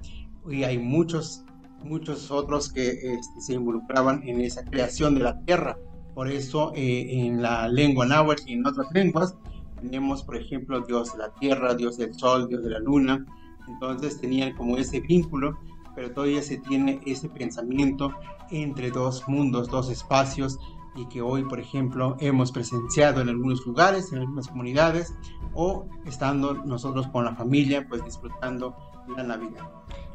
y 0.50 0.64
hay 0.64 0.78
muchos 0.78 1.44
muchos 1.84 2.32
otros 2.32 2.72
que 2.72 2.90
este, 2.90 3.42
se 3.42 3.54
involucraban 3.54 4.28
en 4.28 4.42
esa 4.42 4.64
creación 4.64 5.16
de 5.16 5.22
la 5.22 5.40
tierra. 5.42 5.78
Por 6.14 6.30
eso 6.30 6.74
eh, 6.76 7.26
en 7.26 7.42
la 7.42 7.68
lengua 7.68 8.06
náhuatl 8.06 8.44
y 8.48 8.54
en 8.54 8.66
otras 8.66 8.88
lenguas 8.94 9.36
tenemos, 9.82 10.24
por 10.24 10.36
ejemplo, 10.36 10.82
Dios 10.82 11.14
de 11.14 11.20
la 11.20 11.34
tierra, 11.36 11.74
Dios 11.74 11.98
del 11.98 12.14
sol, 12.14 12.48
Dios 12.48 12.64
de 12.64 12.70
la 12.70 12.80
luna. 12.80 13.26
Entonces 13.68 14.20
tenían 14.20 14.56
como 14.56 14.78
ese 14.78 15.00
vínculo, 15.00 15.58
pero 15.96 16.12
todavía 16.12 16.42
se 16.42 16.58
tiene 16.58 17.00
ese 17.06 17.30
pensamiento 17.30 18.14
entre 18.52 18.92
dos 18.92 19.28
mundos, 19.28 19.70
dos 19.70 19.90
espacios, 19.90 20.60
y 20.96 21.06
que 21.06 21.22
hoy, 21.22 21.44
por 21.44 21.60
ejemplo, 21.60 22.18
hemos 22.20 22.52
presenciado 22.52 23.22
en 23.22 23.30
algunos 23.30 23.66
lugares, 23.66 24.12
en 24.12 24.20
algunas 24.20 24.50
comunidades, 24.50 25.14
o 25.54 25.86
estando 26.06 26.54
nosotros 26.54 27.08
con 27.08 27.26
la 27.26 27.36
familia, 27.36 27.86
pues 27.88 28.04
disfrutando 28.04 28.76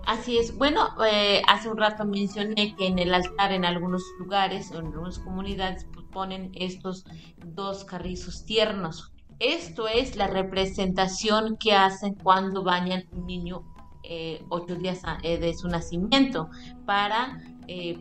Así 0.07 0.39
es. 0.39 0.57
Bueno, 0.57 0.89
eh, 1.05 1.43
hace 1.49 1.69
un 1.69 1.77
rato 1.77 2.05
mencioné 2.05 2.77
que 2.77 2.87
en 2.87 3.01
el 3.01 3.13
altar 3.13 3.53
en 3.53 3.65
algunos 3.65 4.03
lugares 4.21 4.71
en 4.71 4.87
algunas 4.87 5.19
comunidades 5.19 5.87
pues, 5.93 6.07
ponen 6.13 6.53
estos 6.55 7.05
dos 7.45 7.85
carrizos 7.85 8.45
tiernos. 8.45 9.13
Esto 9.41 9.89
es 9.89 10.17
la 10.17 10.29
representación 10.29 11.57
que 11.57 11.75
hacen 11.75 12.15
cuando 12.15 12.63
bañan 12.63 13.05
un 13.11 13.27
niño 13.27 13.65
eh, 14.05 14.45
ocho 14.49 14.77
días 14.77 15.03
eh, 15.25 15.39
de 15.39 15.53
su 15.55 15.69
nacimiento 15.69 16.49
para 16.87 17.43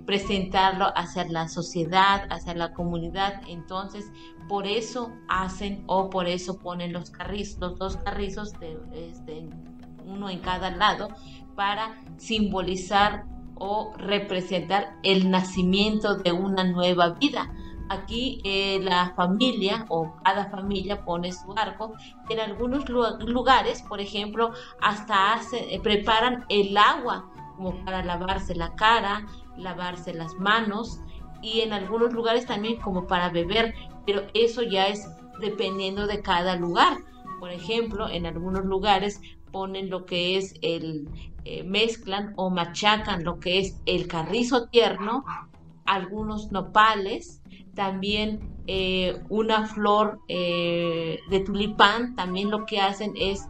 presentarlo 0.06 0.96
hacia 0.96 1.25
la 1.25 1.48
sociedad, 1.48 2.27
hacia 2.30 2.54
la 2.54 2.72
comunidad. 2.72 3.42
Entonces, 3.48 4.12
por 4.48 4.68
eso 4.68 5.12
hacen 5.27 5.84
o 5.88 6.12
por 6.12 6.27
eso 6.27 6.60
ponen 6.60 6.94
los 6.94 7.10
carrizos, 7.10 7.60
los 7.60 7.80
dos 7.80 7.98
carrizos 7.98 8.54
de, 8.60 8.77
este, 8.94 9.50
uno 10.06 10.30
en 10.30 10.40
cada 10.40 10.72
lado, 10.72 11.10
para 11.56 12.02
simbolizar 12.18 13.26
o 13.56 13.94
representar 13.98 14.98
el 15.04 15.32
nacimiento 15.32 16.16
de 16.16 16.32
una 16.32 16.64
nueva 16.64 17.12
vida. 17.12 17.52
Aquí 17.88 18.42
eh, 18.44 18.80
la 18.82 19.14
familia 19.16 19.86
o 19.90 20.16
cada 20.24 20.50
familia 20.50 21.06
pone 21.06 21.32
su 21.32 21.54
arco. 21.56 21.94
En 22.30 22.40
algunos 22.40 22.90
lugares, 22.90 23.84
por 23.84 24.02
ejemplo, 24.02 24.52
hasta 24.82 25.40
eh, 25.54 25.80
preparan 25.82 26.46
el 26.50 26.76
agua 26.78 27.30
como 27.56 27.86
para 27.86 28.04
lavarse 28.04 28.56
la 28.56 28.76
cara, 28.76 29.26
lavarse 29.56 30.14
las 30.14 30.34
manos 30.36 31.00
y 31.42 31.62
en 31.62 31.74
algunos 31.74 32.12
lugares 32.12 32.46
también 32.46 32.82
como 32.82 33.06
para 33.08 33.30
beber, 33.30 33.76
pero 34.06 34.24
eso 34.34 34.64
ya 34.64 34.88
es 34.88 35.08
dependiendo 35.40 36.08
de 36.08 36.22
cada 36.22 36.56
lugar. 36.56 36.98
Por 37.40 37.52
ejemplo, 37.52 38.10
en 38.10 38.26
algunos 38.26 38.66
lugares 38.66 39.22
ponen 39.56 39.90
lo 39.90 40.06
que 40.06 40.36
es 40.36 40.54
el, 40.62 41.08
eh, 41.46 41.64
mezclan 41.64 42.34
o 42.36 42.50
machacan 42.50 43.24
lo 43.24 43.40
que 43.40 43.60
es 43.60 43.82
el 43.86 44.06
carrizo 44.06 44.68
tierno, 44.68 45.24
algunos 45.86 46.52
nopales, 46.52 47.42
también 47.74 48.42
eh, 48.68 49.24
una 49.30 49.66
flor 49.66 50.20
eh, 50.28 51.20
de 51.30 51.40
tulipán, 51.40 52.16
también 52.16 52.52
lo 52.52 52.66
que 52.66 52.82
hacen 52.82 53.14
es 53.16 53.48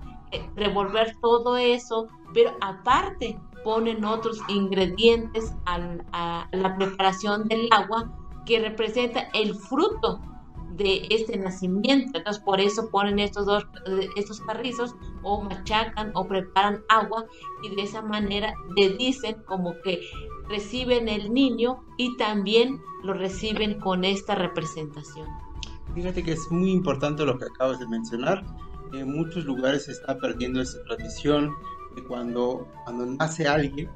revolver 0.56 1.16
todo 1.24 1.58
eso, 1.58 2.08
pero 2.36 2.52
aparte 2.62 3.40
ponen 3.64 4.06
otros 4.06 4.38
ingredientes 4.48 5.56
a 5.66 6.48
la 6.52 6.76
preparación 6.78 7.48
del 7.48 7.68
agua 7.72 8.12
que 8.46 8.60
representa 8.60 9.22
el 9.34 9.56
fruto 9.56 10.20
de 10.78 11.08
este 11.10 11.38
nacimiento. 11.38 12.18
Entonces, 12.18 12.42
por 12.44 12.60
eso 12.60 12.90
ponen 12.90 13.20
estos 13.20 13.46
dos, 13.46 13.66
estos 14.16 14.42
carrizos 14.42 14.96
o 15.24 15.42
machacan 15.42 16.12
o 16.14 16.28
preparan 16.28 16.84
agua 16.90 17.26
y 17.64 17.76
de 17.76 17.84
esa 17.84 18.02
manera 18.02 18.54
le 18.76 18.90
dicen 18.90 19.38
como 19.46 19.74
que 19.84 20.02
reciben 20.48 21.08
el 21.08 21.34
niño 21.34 21.84
y 21.98 22.16
también 22.18 22.82
lo 23.04 23.14
reciben 23.14 23.80
con 23.80 24.04
esta 24.04 24.36
representación. 24.36 25.28
Fíjate 25.94 26.24
que 26.24 26.34
es 26.34 26.52
muy 26.52 26.72
importante 26.72 27.26
lo 27.26 27.38
que 27.38 27.46
acabas 27.46 27.80
de 27.80 27.88
mencionar. 27.88 28.44
En 28.94 29.12
muchos 29.16 29.46
lugares 29.46 29.86
se 29.86 29.92
está 29.92 30.18
perdiendo 30.20 30.62
esa 30.62 30.84
tradición 30.84 31.52
de 31.96 32.04
cuando, 32.04 32.68
cuando 32.84 33.06
nace 33.06 33.48
alguien, 33.48 33.90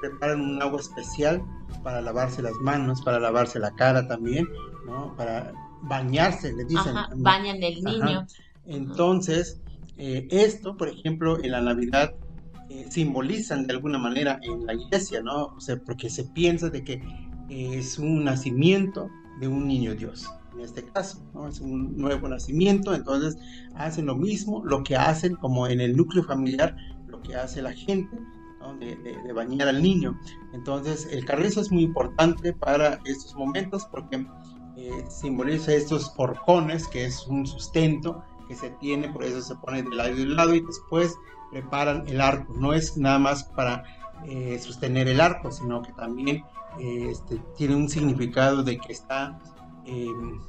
preparan 0.00 0.40
un 0.40 0.62
agua 0.62 0.80
especial 0.80 1.42
para 1.82 2.00
lavarse 2.00 2.42
las 2.42 2.54
manos, 2.60 3.02
para 3.02 3.18
lavarse 3.18 3.58
la 3.58 3.74
cara 3.74 4.06
también, 4.06 4.48
¿no? 4.84 5.14
para 5.16 5.52
bañarse, 5.82 6.52
le 6.52 6.64
dicen. 6.64 6.94
bañan 7.16 7.62
el 7.62 7.82
niño. 7.82 8.26
Entonces, 8.66 9.60
eh, 9.96 10.26
esto, 10.30 10.76
por 10.76 10.88
ejemplo, 10.88 11.42
en 11.42 11.52
la 11.52 11.60
Navidad 11.60 12.14
eh, 12.68 12.86
simbolizan 12.90 13.66
de 13.66 13.74
alguna 13.74 13.98
manera 13.98 14.38
en 14.42 14.66
la 14.66 14.74
iglesia, 14.74 15.22
¿no? 15.22 15.46
O 15.56 15.60
sea, 15.60 15.76
porque 15.78 16.10
se 16.10 16.24
piensa 16.24 16.68
de 16.68 16.84
que 16.84 17.02
es 17.48 17.98
un 17.98 18.24
nacimiento 18.24 19.08
de 19.40 19.46
un 19.48 19.68
niño 19.68 19.94
Dios, 19.94 20.28
en 20.54 20.60
este 20.60 20.84
caso, 20.84 21.22
¿no? 21.32 21.46
Es 21.46 21.60
un 21.60 21.96
nuevo 21.96 22.28
nacimiento, 22.28 22.94
entonces 22.94 23.36
hacen 23.76 24.06
lo 24.06 24.16
mismo, 24.16 24.64
lo 24.64 24.82
que 24.82 24.96
hacen 24.96 25.36
como 25.36 25.68
en 25.68 25.80
el 25.80 25.96
núcleo 25.96 26.24
familiar, 26.24 26.76
lo 27.06 27.22
que 27.22 27.36
hace 27.36 27.62
la 27.62 27.72
gente, 27.72 28.18
de, 28.74 28.96
de, 28.96 29.32
bañar 29.32 29.68
al 29.68 29.82
niño. 29.82 30.18
Entonces, 30.52 31.08
el 31.10 31.24
carrizo 31.24 31.60
es 31.60 31.70
muy 31.70 31.84
importante 31.84 32.52
para 32.52 33.00
estos 33.04 33.34
momentos 33.34 33.86
porque 33.90 34.26
simboliza 35.08 35.72
estos 35.72 36.12
horcones, 36.16 36.86
que 36.88 37.04
es 37.06 37.26
un 37.26 37.46
sustento 37.46 38.22
que 38.48 38.54
se 38.54 38.70
tiene, 38.70 39.08
por 39.08 39.24
eso 39.24 39.40
se 39.40 39.56
pone 39.56 39.82
de 39.82 39.94
lado 39.94 40.10
y 40.10 40.24
de 40.24 40.26
lado 40.26 40.54
y 40.54 40.60
después 40.60 41.16
preparan 41.50 42.04
el 42.08 42.20
arco. 42.20 42.52
No 42.54 42.72
es 42.72 42.96
nada 42.96 43.18
más 43.18 43.44
para 43.44 43.84
eh, 44.26 44.58
sostener 44.58 45.08
el 45.08 45.20
arco, 45.20 45.50
sino 45.50 45.82
que 45.82 45.92
también 45.92 46.44
eh, 46.78 47.08
este, 47.10 47.38
tiene 47.56 47.76
un 47.76 47.88
significado 47.88 48.62
de 48.62 48.78
que 48.78 48.92
está 48.92 49.38
em, 49.84 50.40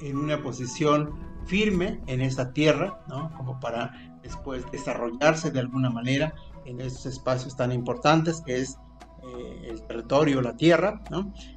en 0.00 0.18
una 0.18 0.42
posición 0.42 1.14
firme 1.46 2.00
en 2.06 2.20
esta 2.20 2.52
tierra, 2.52 3.00
¿no? 3.08 3.32
como 3.36 3.58
para 3.60 3.92
después 4.22 4.64
desarrollarse 4.70 5.50
de 5.50 5.60
alguna 5.60 5.90
manera 5.90 6.34
en 6.64 6.80
estos 6.80 7.06
espacios 7.06 7.56
tan 7.56 7.72
importantes 7.72 8.40
que 8.40 8.60
es 8.60 8.78
eh, 9.22 9.68
el 9.70 9.82
territorio, 9.82 10.40
la 10.42 10.56
tierra. 10.56 11.00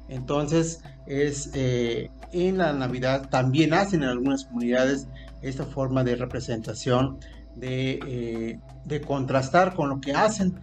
Entonces, 0.08 0.82
es 1.06 1.50
eh, 1.54 2.10
en 2.32 2.58
la 2.58 2.72
Navidad 2.72 3.28
también 3.28 3.74
hacen 3.74 4.02
en 4.02 4.10
algunas 4.10 4.44
comunidades 4.44 5.08
esta 5.42 5.64
forma 5.64 6.04
de 6.04 6.16
representación, 6.16 7.18
de, 7.54 7.98
eh, 8.88 9.00
contrastar 9.06 9.74
con 9.74 9.88
lo 9.88 10.00
que 10.00 10.12
hacen 10.12 10.60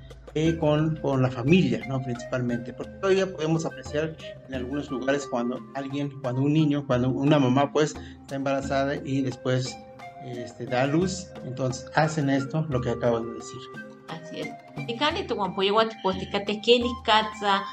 con, 0.60 0.96
con, 0.96 1.22
la 1.22 1.30
familia, 1.30 1.82
¿no? 1.88 2.02
Principalmente, 2.02 2.74
porque 2.74 2.94
todavía 2.94 3.32
podemos 3.32 3.68
apreciar 3.68 4.16
en 4.48 4.56
algunos 4.56 4.90
lugares 4.90 5.28
cuando 5.30 5.60
alguien, 5.76 6.10
cuando 6.22 6.42
un 6.42 6.54
niño, 6.54 6.88
cuando 6.88 7.10
una 7.10 7.38
mamá, 7.38 7.72
pues, 7.72 7.94
está 8.22 8.36
embarazada 8.36 8.96
y 8.96 9.22
después 9.22 9.78
este, 10.26 10.66
da 10.66 10.88
luz, 10.88 11.28
entonces 11.46 11.86
hacen 11.96 12.30
esto, 12.30 12.66
lo 12.70 12.82
que 12.82 12.90
acabo 12.90 13.20
de 13.20 13.34
decir. 13.34 13.83
Así 14.08 14.40
es. 14.42 14.50
Ikani 14.88 15.24
tu 15.28 15.40
wampo 15.40 15.64
yewa 15.64 15.86
tu 15.86 15.96
potikate 16.04 16.56
keni 16.56 16.92
katsa 17.06 17.64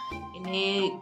ne 0.40 0.92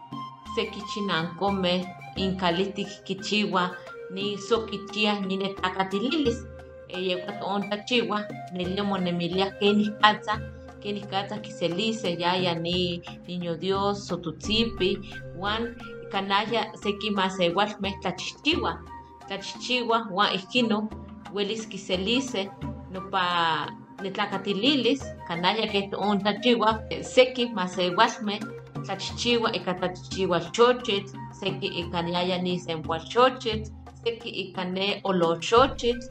sekichinankomeh 0.55 1.85
inkalihtik 2.15 2.87
kichiwa 3.05 3.75
ni 4.13 4.37
sokichiah 4.37 5.21
ni 5.21 5.37
netakatililis 5.37 6.45
yehua 6.89 7.31
toontachiwa 7.39 8.25
nelia 8.53 8.83
monemilia 8.83 9.51
kenih 9.51 9.91
katsa 10.01 10.41
kenih 10.81 11.05
katsa 11.07 11.37
kiselise 11.37 12.17
yaya 12.19 12.55
ni 12.55 13.01
niño 13.27 13.55
dios 13.55 14.07
sotutzipi 14.07 14.99
wan 15.37 15.75
kanaya 16.11 16.73
seki 16.73 17.11
masewalmeh 17.11 17.93
tlachihchiwa 18.01 18.81
tlachihchiwa 19.27 20.07
wan 20.11 20.33
ihkino 20.35 20.89
welis 21.33 21.67
kiselise 21.69 22.49
nopa 22.91 23.69
nitlacatililis 24.01 25.01
canalla 25.27 25.67
que 25.67 25.89
un 25.97 26.19
tachiwa 26.19 26.79
seki 27.01 27.45
masewasme 27.57 28.39
tlachichiwa 28.85 29.55
ika 29.55 29.73
tlachichiwa 29.73 30.39
xochit 30.39 31.07
seki 31.31 31.67
ika 31.67 32.01
niaya 32.01 32.37
ni 32.37 32.59
senpuaxochit 32.59 33.71
seki 34.03 34.29
ika 34.29 34.63
ne 34.63 35.01
oloxochit 35.03 36.01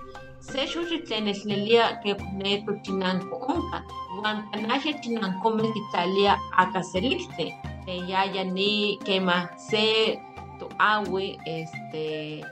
se 0.40 0.66
xochit 0.66 1.04
tlen 1.06 1.24
nechlelia 1.24 2.00
que 2.02 2.14
ne 2.32 2.62
tochinanko 2.66 3.36
onka 3.52 3.78
uan 4.18 4.36
canalla 4.50 4.92
chinankomeh 5.02 5.72
kitlalia 5.74 6.38
akaseliltli 6.56 7.54
tlen 7.84 8.08
yaya 8.08 8.44
ni 8.44 8.98
kema 9.06 9.48
se 9.56 10.18
toawi 10.58 11.38
este 11.46 12.44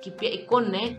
kipia 0.00 0.30
ikone 0.30 0.96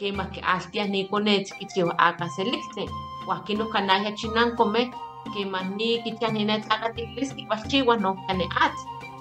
wan 0.00 0.12
kema 0.12 0.32
que 0.32 0.40
altia 0.40 0.86
ni 0.86 1.04
konet 1.08 1.52
kichiwa 1.58 1.98
aka 1.98 2.28
selikte 2.28 2.88
wakino 3.26 3.66
kanaya 3.66 4.12
chinankome 4.12 4.90
kema 5.34 5.62
ni 5.76 6.02
kitia 6.02 6.30
ni 6.32 6.44
net 6.44 6.64
aka 6.70 6.92
tiklis 6.94 7.34
kipalchiwa 7.34 7.96
no 7.96 8.16
kane 8.26 8.48
at 8.60 8.72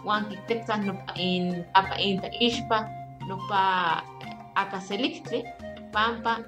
wan 0.06 0.26
kitekta 0.30 0.78
no 0.78 0.94
pa 0.94 1.14
in 1.16 1.66
apa 1.74 1.96
in 2.00 2.22
ta 2.22 2.30
ishpa 2.40 2.88
no 3.28 3.38
pa 3.50 4.04
aka 4.56 4.80
selikte 4.82 5.44
pampa 5.92 6.40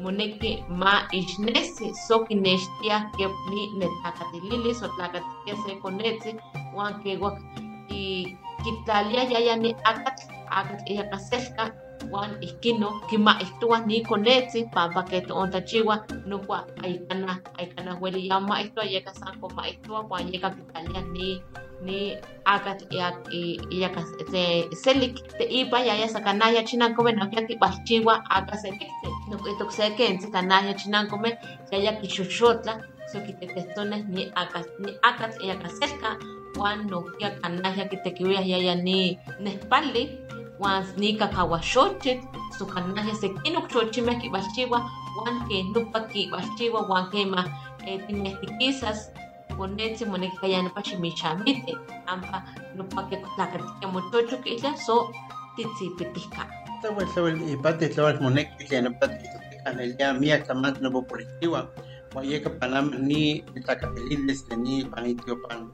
moneki 0.00 0.64
ma 0.68 1.08
ishnesi 1.12 1.94
soki 2.08 2.34
neshtia 2.34 3.10
ke 3.16 3.26
ni 3.50 3.78
net 3.78 3.90
aka 4.04 4.24
tilili 4.32 4.74
so 4.74 4.86
tlakatia 4.88 5.56
se 5.66 5.74
konetsi 5.82 6.36
wan 6.74 7.02
ke 7.02 7.18
wak 7.20 7.38
y 7.90 8.36
kitlalia 8.62 9.24
yaya 9.24 9.56
ni 9.56 9.74
akat 9.84 10.30
akat 10.50 10.80
iya 10.86 11.04
kaselka 11.10 11.74
wan 12.10 12.36
ihkino 12.40 13.00
kima'ihtowa 13.08 13.86
ni 13.86 14.00
konetzi 14.00 14.64
pampa 14.74 15.02
ke 15.02 15.20
toontachiwa 15.20 16.06
nokua 16.26 16.66
aikana 16.82 17.38
aikana 17.58 17.98
weli 18.00 18.28
yama 18.28 18.62
ihtowa 18.62 18.86
yeka 18.86 19.14
san 19.14 19.40
koma'ihtowa 19.40 20.00
wan 20.10 20.32
yeka 20.32 20.50
kitalia 20.50 21.02
ni 21.12 21.42
ni 21.82 22.16
akat 22.44 22.84
iyaka 23.72 24.04
selik 24.76 25.16
te'ipa 25.38 25.80
yaya 25.80 26.08
sa 26.08 26.20
kanaya 26.20 26.62
chinankome 26.62 27.12
nokia 27.12 27.48
kipalchiwa 27.48 28.24
aka 28.30 28.56
selikte 28.56 29.08
nokuitok 29.30 29.72
se 29.72 29.90
kentzi 29.96 30.28
kanaya 30.28 30.74
chinankome 30.74 31.38
yaya 31.72 31.92
kixoxotla 32.00 32.84
soquitetestones 33.12 34.04
ni 34.08 34.28
acas 34.36 34.68
ni 34.78 34.92
acas 35.02 35.34
y 35.40 35.50
acaselca 35.50 36.20
wan 36.60 36.86
nokia 36.90 37.40
canalla 37.40 37.88
que 37.88 37.96
te 37.96 38.12
ya 38.18 38.40
ya 38.42 38.74
ni 38.74 39.18
nespali 39.40 39.62
wan 39.68 39.88
ni 39.94 40.00
cacahuachochit 40.00 40.08
su 40.08 40.08
canalla 40.08 40.08
se 40.08 40.08
kino 40.10 40.39
chochime 40.39 40.39
ki 44.20 44.28
bachiwa 44.28 44.78
wan 45.16 45.36
que 45.48 45.62
nupa 45.72 46.00
ki 46.08 46.30
bachiwa 46.32 46.80
wan 46.88 47.10
que 47.10 47.24
ma 47.24 47.44
tinestiquisas 48.06 49.10
ponetsi 49.56 50.04
moneki 50.04 50.36
kayana 50.40 50.70
pachimichamite 50.70 51.72
ampa 52.06 52.44
nupa 52.76 53.08
que 53.08 53.16
tlacatike 53.16 53.86
muchocho 53.92 54.36
que 54.42 54.56
ella 54.56 54.76
so 54.76 55.12
titzipitica 55.56 56.44
Tawal 56.82 57.08
tawal 57.14 57.36
ipate 57.48 57.88
tawal 57.92 58.16
moneki 58.20 58.64
kayana 58.68 58.90
pati 59.00 59.26
kanelia 59.64 60.14
mia 60.14 60.38
tamat 60.44 60.80
no 60.80 60.90
positiwa 61.02 61.68
Wayeka 62.10 62.50
panam 62.58 62.90
ni 63.06 63.38
tlacatililes 63.62 64.42
ni 64.58 64.82
panitio 64.82 65.38
pan 65.46 65.70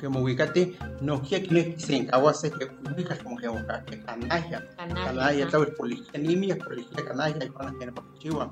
que 0.00 0.08
movicate 0.08 0.76
no 1.02 1.20
que 1.20 1.42
que 1.42 1.78
se 1.78 1.96
encawase 1.96 2.50
que 2.50 2.64
ubicas 2.90 3.18
como 3.22 3.36
que 3.36 3.48
boca 3.48 3.84
que 3.84 4.00
canalla. 4.00 4.66
Canalla 4.76 5.48
tawal 5.48 5.72
policía 5.76 6.18
ni 6.18 6.36
mia 6.36 6.56
policía 6.56 7.04
canalla 7.04 7.44
y 7.44 7.50
pana 7.50 7.74
que 7.78 7.86
no 7.86 7.94
positiwa 7.94 8.50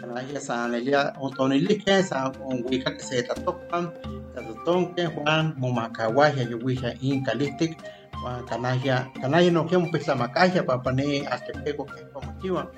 canalla 0.00 0.40
sa 0.40 0.68
nelia 0.68 1.12
otonilike 1.20 2.02
sa 2.02 2.32
un 2.40 2.64
wika 2.68 2.96
que 2.96 3.04
se 3.04 3.22
tatopan 3.22 3.92
tatotonke 4.34 5.06
Juan 5.06 5.54
momakawaja 5.56 6.42
yuwisha 6.42 6.94
incalistic 7.00 7.76
canalla 8.48 9.12
canalla 9.20 9.50
no 9.50 9.66
que 9.66 9.76
un 9.76 9.90
pesa 9.90 10.14
macaya 10.14 10.64
para 10.64 10.82
poner 10.82 11.28
hasta 11.28 11.52
pego 11.62 11.86
que 11.86 12.08
como 12.12 12.32
chiva 12.40 12.70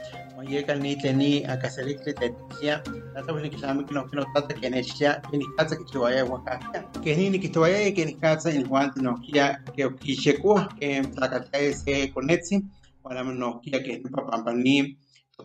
llega 0.42 0.74
ni 0.74 0.96
teni 0.96 1.44
a 1.44 1.58
casalicre 1.58 2.12
te 2.14 2.34
decía 2.50 2.82
hasta 3.16 3.32
pues 3.32 3.50
que 3.50 3.58
sabe 3.58 3.84
que 3.84 3.94
no 3.94 4.06
que 4.06 4.16
no 4.16 4.24
trata 4.32 4.54
que 4.54 4.70
necia 4.70 5.20
que 5.30 5.38
ni 5.38 5.44
casa 5.56 5.76
que 5.76 5.84
te 5.84 5.98
vaya 5.98 6.24
Oaxaca 6.24 6.90
que 7.02 7.16
ni 7.16 7.30
ni 7.30 7.38
que 7.40 7.58
vaya 7.58 7.94
que 7.94 8.06
ni 8.06 8.14
casa 8.14 8.50
en 8.50 8.66
Juan 8.66 8.92
no 8.96 9.20
kia 9.20 9.62
que 9.74 9.88
que 9.96 10.16
chekua 10.16 10.68
que 10.78 11.02
la 11.16 11.30
cata 11.30 11.58
ese 11.58 12.12
conetsi 12.12 12.62
para 13.02 13.22
no 13.24 13.60
kia 13.60 13.82
que 13.82 14.00
no 14.00 14.10
papá 14.10 14.52
ni 14.52 14.98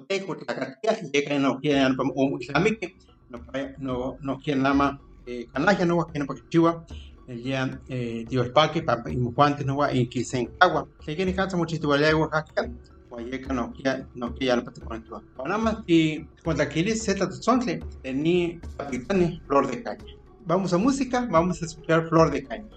teco 0.07 0.35
la 0.35 0.45
cata 0.45 1.01
llega 1.11 1.39
no 1.39 1.59
kia 1.59 1.89
no 1.89 2.03
um 2.15 2.39
islamic 2.39 2.95
no 3.29 3.39
no 3.77 4.17
no 4.21 4.39
kia 4.39 4.55
nama 4.55 4.99
canalla 5.53 5.85
no 5.85 6.05
que 6.07 6.19
no 6.19 6.25
porque 6.25 6.43
chiva 6.49 6.85
el 7.27 7.41
día 7.41 7.79
eh, 7.87 8.25
Dios 8.27 8.49
Paque, 8.49 8.83
y 9.09 9.15
no 9.65 9.77
va 9.77 9.93
y 9.93 10.07
que 10.07 10.25
se 10.25 10.39
encagua. 10.39 10.87
Se 11.05 11.15
quiere 11.15 11.33
casa 11.33 11.55
muchísimo 11.55 11.89
valía 11.89 12.15
Oaxaca, 12.15 12.69
no 13.53 13.71
quiere 13.73 14.05
no 14.15 14.33
quiere 14.33 14.53
al 14.53 14.63
patio 14.63 14.83
con 14.85 14.97
el 14.97 15.03
Ahora 15.37 15.57
más 15.57 15.77
que 15.85 16.27
cuando 16.43 16.67
quiere 16.67 16.95
Z 16.95 17.25
de 17.25 17.33
Sontle, 17.33 17.83
tenía 18.01 18.59
capitán 18.77 19.41
Flor 19.47 19.69
de 19.69 19.83
Caña. 19.83 20.03
Vamos 20.45 20.73
a 20.73 20.77
música, 20.77 21.27
vamos 21.29 21.61
a 21.61 21.65
escuchar 21.65 22.09
Flor 22.09 22.31
de 22.31 22.43
Caña. 22.43 22.67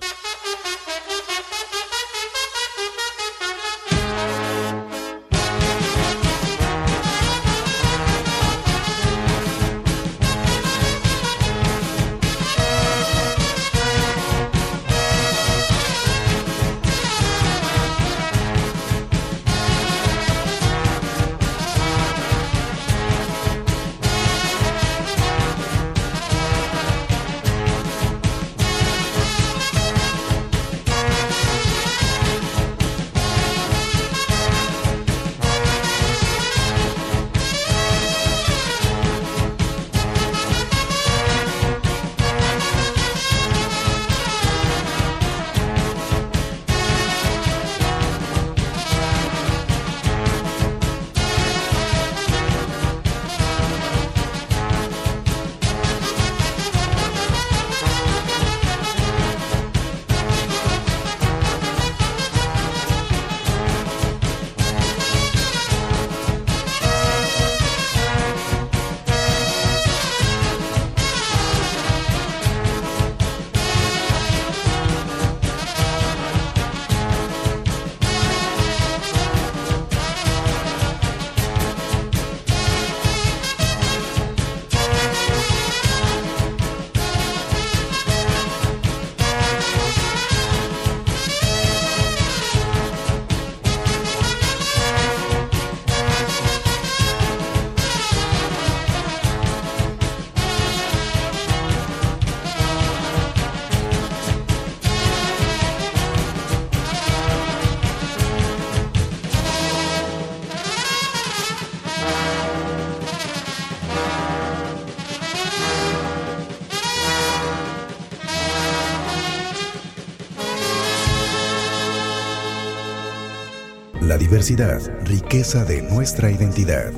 Diversidad, 124.36 124.82
riqueza 125.06 125.64
de 125.64 125.80
nuestra 125.80 126.30
identidad. 126.30 126.92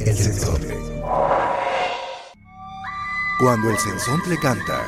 El 0.00 0.16
sensontle. 0.16 0.76
Cuando 3.38 3.70
el 3.70 3.78
sensontle 3.78 4.36
canta, 4.38 4.84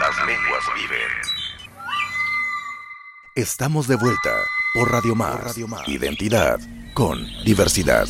las 0.00 0.16
lenguas 0.26 0.64
viven. 0.74 1.08
Estamos 3.36 3.86
de 3.86 3.94
vuelta 3.94 4.34
por 4.74 4.90
Radio 4.90 5.14
Más. 5.14 5.56
Identidad 5.86 6.58
con 6.92 7.24
diversidad. 7.44 8.08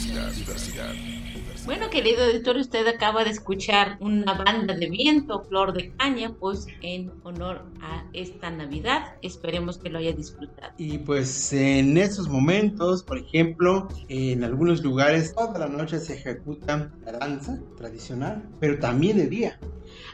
Querido 2.06 2.24
editor, 2.24 2.56
usted 2.58 2.86
acaba 2.86 3.24
de 3.24 3.30
escuchar 3.30 3.96
una 3.98 4.34
banda 4.34 4.74
de 4.74 4.88
viento, 4.88 5.42
Flor 5.42 5.72
de 5.72 5.90
Caña, 5.96 6.36
pues 6.38 6.68
en 6.80 7.10
honor 7.24 7.64
a 7.80 8.04
esta 8.12 8.48
Navidad. 8.48 9.16
Esperemos 9.22 9.78
que 9.78 9.90
lo 9.90 9.98
haya 9.98 10.12
disfrutado. 10.12 10.72
Y 10.78 10.98
pues 10.98 11.52
en 11.52 11.96
estos 11.96 12.28
momentos, 12.28 13.02
por 13.02 13.18
ejemplo, 13.18 13.88
en 14.08 14.44
algunos 14.44 14.84
lugares 14.84 15.34
toda 15.34 15.58
la 15.58 15.66
noche 15.66 15.98
se 15.98 16.14
ejecuta 16.14 16.92
la 17.04 17.10
danza 17.10 17.58
tradicional, 17.76 18.48
pero 18.60 18.78
también 18.78 19.16
de 19.16 19.26
día. 19.26 19.58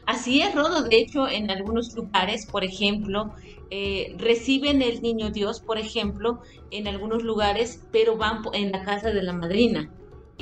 Así 0.06 0.40
es, 0.40 0.54
Rodo. 0.54 0.84
De 0.84 0.96
hecho, 0.96 1.28
en 1.28 1.50
algunos 1.50 1.94
lugares, 1.94 2.46
por 2.46 2.64
ejemplo, 2.64 3.34
eh, 3.68 4.16
reciben 4.16 4.80
el 4.80 5.02
niño 5.02 5.30
Dios, 5.30 5.60
por 5.60 5.76
ejemplo, 5.76 6.40
en 6.70 6.88
algunos 6.88 7.22
lugares, 7.22 7.84
pero 7.92 8.16
van 8.16 8.44
en 8.54 8.72
la 8.72 8.82
casa 8.82 9.10
de 9.10 9.22
la 9.22 9.34
madrina 9.34 9.90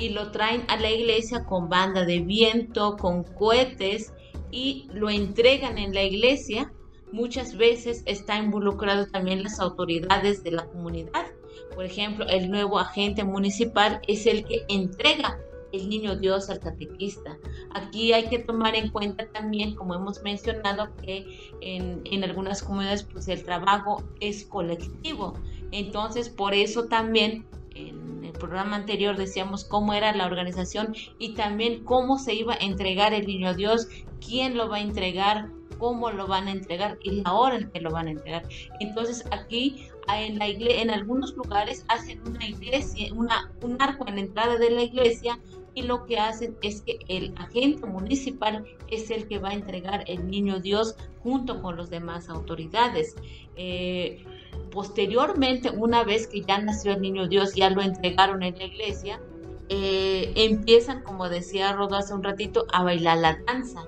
y 0.01 0.09
lo 0.09 0.31
traen 0.31 0.63
a 0.67 0.77
la 0.77 0.89
iglesia 0.89 1.45
con 1.45 1.69
banda 1.69 2.03
de 2.05 2.21
viento, 2.21 2.97
con 2.97 3.23
cohetes 3.23 4.11
y 4.49 4.87
lo 4.91 5.11
entregan 5.11 5.77
en 5.77 5.93
la 5.93 6.01
iglesia. 6.01 6.73
Muchas 7.11 7.55
veces 7.55 8.01
está 8.07 8.39
involucrado 8.39 9.05
también 9.05 9.43
las 9.43 9.59
autoridades 9.59 10.43
de 10.43 10.51
la 10.51 10.65
comunidad. 10.65 11.27
Por 11.75 11.85
ejemplo, 11.85 12.25
el 12.27 12.49
nuevo 12.49 12.79
agente 12.79 13.23
municipal 13.23 14.01
es 14.07 14.25
el 14.25 14.43
que 14.43 14.65
entrega 14.69 15.37
el 15.71 15.87
niño 15.87 16.15
Dios 16.15 16.49
al 16.49 16.59
catequista. 16.59 17.37
Aquí 17.75 18.11
hay 18.11 18.27
que 18.27 18.39
tomar 18.39 18.75
en 18.75 18.89
cuenta 18.89 19.27
también, 19.31 19.75
como 19.75 19.93
hemos 19.93 20.23
mencionado, 20.23 20.89
que 21.03 21.51
en, 21.61 22.01
en 22.05 22.23
algunas 22.23 22.63
comunidades 22.63 23.03
pues 23.03 23.27
el 23.27 23.43
trabajo 23.43 24.03
es 24.19 24.45
colectivo. 24.45 25.35
Entonces, 25.71 26.27
por 26.27 26.55
eso 26.55 26.85
también 26.85 27.45
en 27.89 28.33
programa 28.41 28.75
anterior 28.75 29.15
decíamos 29.17 29.63
cómo 29.63 29.93
era 29.93 30.13
la 30.15 30.25
organización 30.25 30.95
y 31.19 31.35
también 31.35 31.83
cómo 31.83 32.17
se 32.17 32.33
iba 32.33 32.55
a 32.55 32.57
entregar 32.57 33.13
el 33.13 33.27
niño 33.27 33.53
Dios, 33.53 33.87
quién 34.25 34.57
lo 34.57 34.67
va 34.67 34.77
a 34.77 34.81
entregar, 34.81 35.49
cómo 35.77 36.11
lo 36.11 36.27
van 36.27 36.47
a 36.47 36.51
entregar 36.51 36.97
y 37.03 37.21
la 37.21 37.33
hora 37.33 37.57
en 37.57 37.69
que 37.71 37.79
lo 37.79 37.91
van 37.91 38.07
a 38.07 38.11
entregar. 38.11 38.43
Entonces 38.79 39.25
aquí 39.31 39.87
en, 40.07 40.39
la 40.39 40.47
iglesia, 40.47 40.81
en 40.81 40.89
algunos 40.89 41.35
lugares 41.35 41.85
hacen 41.87 42.21
una 42.27 42.45
iglesia, 42.45 43.13
un 43.13 43.81
arco 43.81 44.07
en 44.07 44.15
la 44.15 44.21
entrada 44.21 44.57
de 44.57 44.71
la 44.71 44.83
iglesia 44.83 45.39
y 45.73 45.83
lo 45.83 46.05
que 46.05 46.19
hacen 46.19 46.57
es 46.61 46.81
que 46.81 46.99
el 47.07 47.33
agente 47.37 47.85
municipal 47.87 48.65
es 48.89 49.09
el 49.09 49.27
que 49.27 49.39
va 49.39 49.49
a 49.49 49.53
entregar 49.53 50.03
el 50.07 50.29
niño 50.29 50.59
Dios 50.59 50.95
junto 51.23 51.61
con 51.61 51.77
los 51.77 51.89
demás 51.89 52.27
autoridades. 52.27 53.15
Eh, 53.55 54.25
posteriormente, 54.71 55.69
una 55.69 56.03
vez 56.03 56.27
que 56.27 56.41
ya 56.41 56.59
nació 56.59 56.93
el 56.93 57.01
niño 57.01 57.27
Dios, 57.27 57.55
ya 57.55 57.69
lo 57.69 57.81
entregaron 57.81 58.43
en 58.43 58.57
la 58.57 58.65
iglesia, 58.65 59.19
eh, 59.69 60.31
empiezan, 60.35 61.03
como 61.03 61.29
decía 61.29 61.73
Rodo 61.73 61.95
hace 61.95 62.13
un 62.13 62.23
ratito, 62.23 62.65
a 62.71 62.83
bailar 62.83 63.17
la 63.19 63.39
danza. 63.47 63.87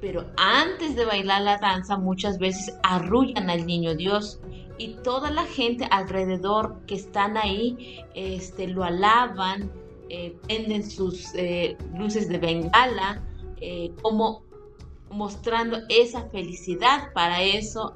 Pero 0.00 0.26
antes 0.36 0.94
de 0.94 1.04
bailar 1.04 1.42
la 1.42 1.58
danza 1.58 1.96
muchas 1.96 2.38
veces 2.38 2.74
arrullan 2.82 3.48
al 3.48 3.66
niño 3.66 3.94
Dios 3.94 4.40
y 4.78 4.94
toda 5.02 5.30
la 5.30 5.44
gente 5.44 5.86
alrededor 5.90 6.76
que 6.86 6.96
están 6.96 7.36
ahí 7.36 8.04
este, 8.14 8.68
lo 8.68 8.84
alaban, 8.84 9.70
eh, 10.08 10.36
prenden 10.46 10.88
sus 10.88 11.34
eh, 11.34 11.76
luces 11.96 12.28
de 12.28 12.38
bengala, 12.38 13.22
eh, 13.60 13.90
como 14.02 14.44
mostrando 15.10 15.78
esa 15.88 16.28
felicidad 16.30 17.12
para 17.14 17.42
eso, 17.42 17.92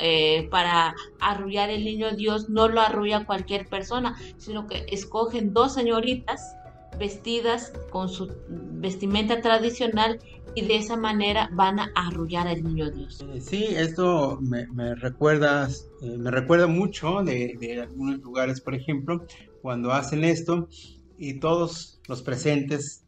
para 0.50 0.94
arrullar 1.20 1.70
el 1.70 1.84
niño 1.84 2.12
Dios, 2.12 2.48
no 2.48 2.68
lo 2.68 2.80
arrulla 2.80 3.26
cualquier 3.26 3.66
persona, 3.66 4.16
sino 4.38 4.66
que 4.66 4.86
escogen 4.88 5.52
dos 5.52 5.74
señoritas 5.74 6.56
vestidas 6.98 7.72
con 7.90 8.08
su 8.08 8.30
vestimenta 8.48 9.40
tradicional 9.40 10.20
y 10.54 10.62
de 10.62 10.76
esa 10.76 10.96
manera 10.96 11.48
van 11.52 11.78
a 11.78 11.90
arrullar 11.94 12.46
al 12.48 12.62
niño 12.62 12.90
Dios. 12.90 13.24
Eh, 13.32 13.40
sí, 13.40 13.66
esto 13.68 14.38
me, 14.40 14.66
me 14.68 14.94
recuerda, 14.94 15.68
eh, 16.02 16.16
me 16.18 16.30
recuerda 16.30 16.66
mucho 16.66 17.22
de, 17.22 17.80
algunos 17.82 18.20
lugares, 18.20 18.60
por 18.60 18.74
ejemplo, 18.74 19.24
cuando 19.62 19.92
hacen 19.92 20.24
esto 20.24 20.68
y 21.18 21.38
todos 21.38 22.00
los 22.08 22.22
presentes 22.22 23.04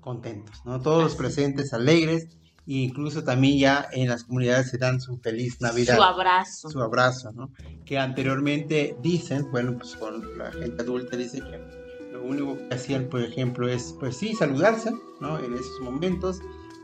contentos, 0.00 0.62
¿no? 0.64 0.80
Todos 0.80 1.04
los 1.04 1.14
presentes 1.14 1.72
alegres 1.72 2.28
e 2.66 2.74
incluso 2.74 3.24
también 3.24 3.58
ya 3.58 3.88
en 3.92 4.08
las 4.08 4.24
comunidades 4.24 4.70
se 4.70 4.78
dan 4.78 5.00
su 5.00 5.18
feliz 5.18 5.60
Navidad. 5.60 5.96
Su 5.96 6.02
abrazo. 6.02 6.70
Su 6.70 6.80
abrazo, 6.80 7.32
¿no? 7.32 7.52
Que 7.84 7.98
anteriormente 7.98 8.96
dicen, 9.02 9.50
bueno, 9.50 9.76
pues 9.78 9.96
con 9.96 10.38
la 10.38 10.52
gente 10.52 10.82
adulta 10.82 11.16
dice 11.16 11.40
que 11.40 12.12
lo 12.12 12.22
único 12.22 12.56
que 12.56 12.74
hacían, 12.74 13.08
por 13.08 13.22
ejemplo, 13.22 13.68
es, 13.68 13.94
pues 13.98 14.16
sí, 14.16 14.34
saludarse, 14.34 14.92
¿no? 15.20 15.38
En 15.38 15.54
esos 15.54 15.80
momentos 15.80 16.40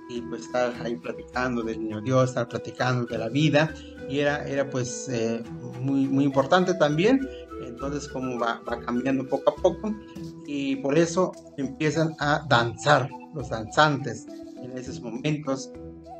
y 0.08 0.22
pues 0.22 0.42
estar 0.46 0.74
ahí 0.82 0.96
platicando 0.96 1.62
del 1.62 1.80
niño 1.80 2.00
Dios, 2.00 2.30
estar 2.30 2.48
platicando 2.48 3.04
de 3.04 3.18
la 3.18 3.28
vida 3.28 3.72
y 4.08 4.20
era, 4.20 4.46
era 4.48 4.68
pues 4.70 5.08
eh, 5.10 5.42
muy, 5.82 6.06
muy 6.06 6.24
importante 6.24 6.74
también. 6.74 7.28
Entonces 7.62 8.08
como 8.08 8.38
va, 8.38 8.60
va 8.68 8.80
cambiando 8.80 9.26
poco 9.28 9.50
a 9.50 9.54
poco 9.54 9.94
y 10.46 10.76
por 10.76 10.96
eso 10.96 11.32
empiezan 11.56 12.14
a 12.18 12.44
danzar 12.48 13.08
los 13.34 13.50
danzantes 13.50 14.26
en 14.62 14.76
esos 14.76 15.00
momentos 15.00 15.70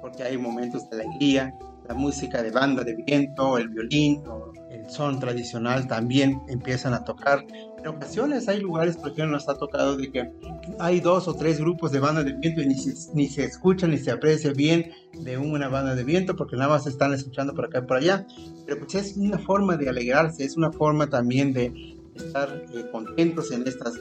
porque 0.01 0.23
hay 0.23 0.39
momentos 0.39 0.89
de 0.91 1.03
alegría, 1.03 1.55
la 1.89 1.95
música 1.95 2.43
de 2.43 2.51
banda 2.51 2.85
de 2.85 2.95
viento, 2.95 3.59
el 3.59 3.69
violín 3.69 4.23
o 4.27 4.53
el 4.71 4.89
son 4.91 5.19
tradicional 5.19 5.87
también 5.87 6.41
empiezan 6.49 6.95
a 6.95 7.05
tocar 7.05 7.45
en 7.79 7.87
ocasiones 7.87 8.49
hay 8.49 8.61
lugares, 8.61 8.97
por 8.97 9.13
ejemplo, 9.13 9.37
nos 9.37 9.49
ha 9.49 9.55
tocado 9.55 9.97
de 9.97 10.11
que 10.11 10.33
hay 10.81 10.99
dos 11.01 11.29
o 11.29 11.35
tres 11.35 11.61
grupos 11.61 11.93
de 11.93 12.01
banda 12.01 12.25
de 12.25 12.33
viento 12.33 12.61
y 12.61 12.67
ni 12.67 12.75
se, 12.75 13.15
ni 13.15 13.29
se 13.29 13.45
escucha 13.45 13.87
ni 13.87 13.99
se 13.99 14.11
aprecia 14.11 14.53
bien 14.53 14.91
de 15.13 15.39
una 15.39 15.69
banda 15.69 15.95
de 15.95 16.03
viento 16.03 16.35
porque 16.35 16.57
nada 16.57 16.71
más 16.71 16.87
están 16.89 17.15
escuchando 17.15 17.55
por 17.55 17.67
acá 17.67 17.79
y 17.79 17.83
por 17.83 17.99
allá. 17.99 18.27
Pero 18.67 18.81
pues 18.81 18.95
es 18.97 19.17
una 19.17 19.39
forma 19.39 19.77
de 19.77 19.89
alegrarse, 19.89 20.45
es 20.45 20.57
una 20.57 20.73
forma 20.73 21.09
también 21.09 21.53
de 21.53 21.97
estar 22.17 22.65
eh, 22.75 22.85
contentos 22.91 23.53
en, 23.53 23.67
estas, 23.67 23.95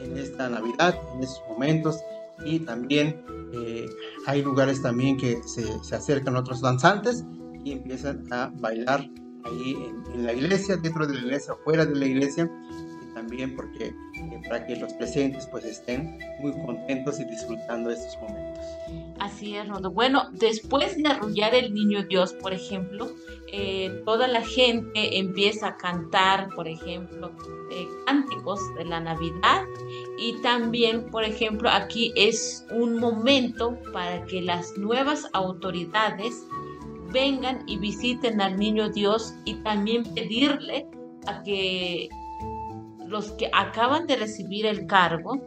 en 0.00 0.16
esta 0.16 0.48
Navidad, 0.48 0.98
en 1.14 1.22
estos 1.22 1.42
momentos. 1.50 1.98
Y 2.44 2.60
también 2.60 3.22
eh, 3.52 3.88
hay 4.26 4.42
lugares 4.42 4.82
también 4.82 5.16
que 5.16 5.42
se, 5.44 5.82
se 5.82 5.94
acercan 5.96 6.36
otros 6.36 6.60
danzantes 6.60 7.24
y 7.64 7.72
empiezan 7.72 8.32
a 8.32 8.52
bailar 8.56 9.08
ahí 9.44 9.74
en, 9.74 10.12
en, 10.14 10.26
la 10.26 10.32
iglesia, 10.32 10.76
dentro 10.76 11.06
de 11.06 11.14
la 11.14 11.20
iglesia, 11.20 11.54
fuera 11.64 11.84
de 11.84 11.94
la 11.94 12.06
iglesia, 12.06 12.50
también 13.14 13.56
porque 13.56 13.94
para 14.48 14.66
que 14.66 14.76
los 14.76 14.92
presentes 14.94 15.46
pues 15.50 15.64
estén 15.64 16.18
muy 16.40 16.52
contentos 16.64 17.20
y 17.20 17.24
disfrutando 17.24 17.90
de 17.90 17.96
estos 17.96 18.16
momentos. 18.20 18.64
Así 19.18 19.56
es, 19.56 19.68
Rodo. 19.68 19.90
Bueno, 19.90 20.28
después 20.32 20.96
de 20.96 21.08
arrullar 21.08 21.54
el 21.54 21.74
niño 21.74 22.04
Dios, 22.04 22.32
por 22.34 22.52
ejemplo, 22.52 23.10
eh, 23.52 24.02
toda 24.04 24.28
la 24.28 24.42
gente 24.42 25.18
empieza 25.18 25.68
a 25.68 25.76
cantar, 25.76 26.48
por 26.54 26.68
ejemplo, 26.68 27.32
eh, 27.70 27.88
cánticos 28.06 28.60
de 28.76 28.84
la 28.84 29.00
Navidad 29.00 29.62
y 30.18 30.40
también, 30.42 31.10
por 31.10 31.24
ejemplo, 31.24 31.68
aquí 31.70 32.12
es 32.16 32.66
un 32.70 32.98
momento 32.98 33.78
para 33.92 34.24
que 34.26 34.42
las 34.42 34.76
nuevas 34.76 35.28
autoridades 35.32 36.46
vengan 37.12 37.64
y 37.66 37.78
visiten 37.78 38.40
al 38.40 38.58
niño 38.58 38.90
Dios 38.90 39.34
y 39.44 39.54
también 39.62 40.04
pedirle 40.14 40.86
a 41.26 41.42
que 41.42 42.08
los 43.08 43.32
que 43.32 43.50
acaban 43.52 44.06
de 44.06 44.16
recibir 44.16 44.66
el 44.66 44.86
cargo, 44.86 45.40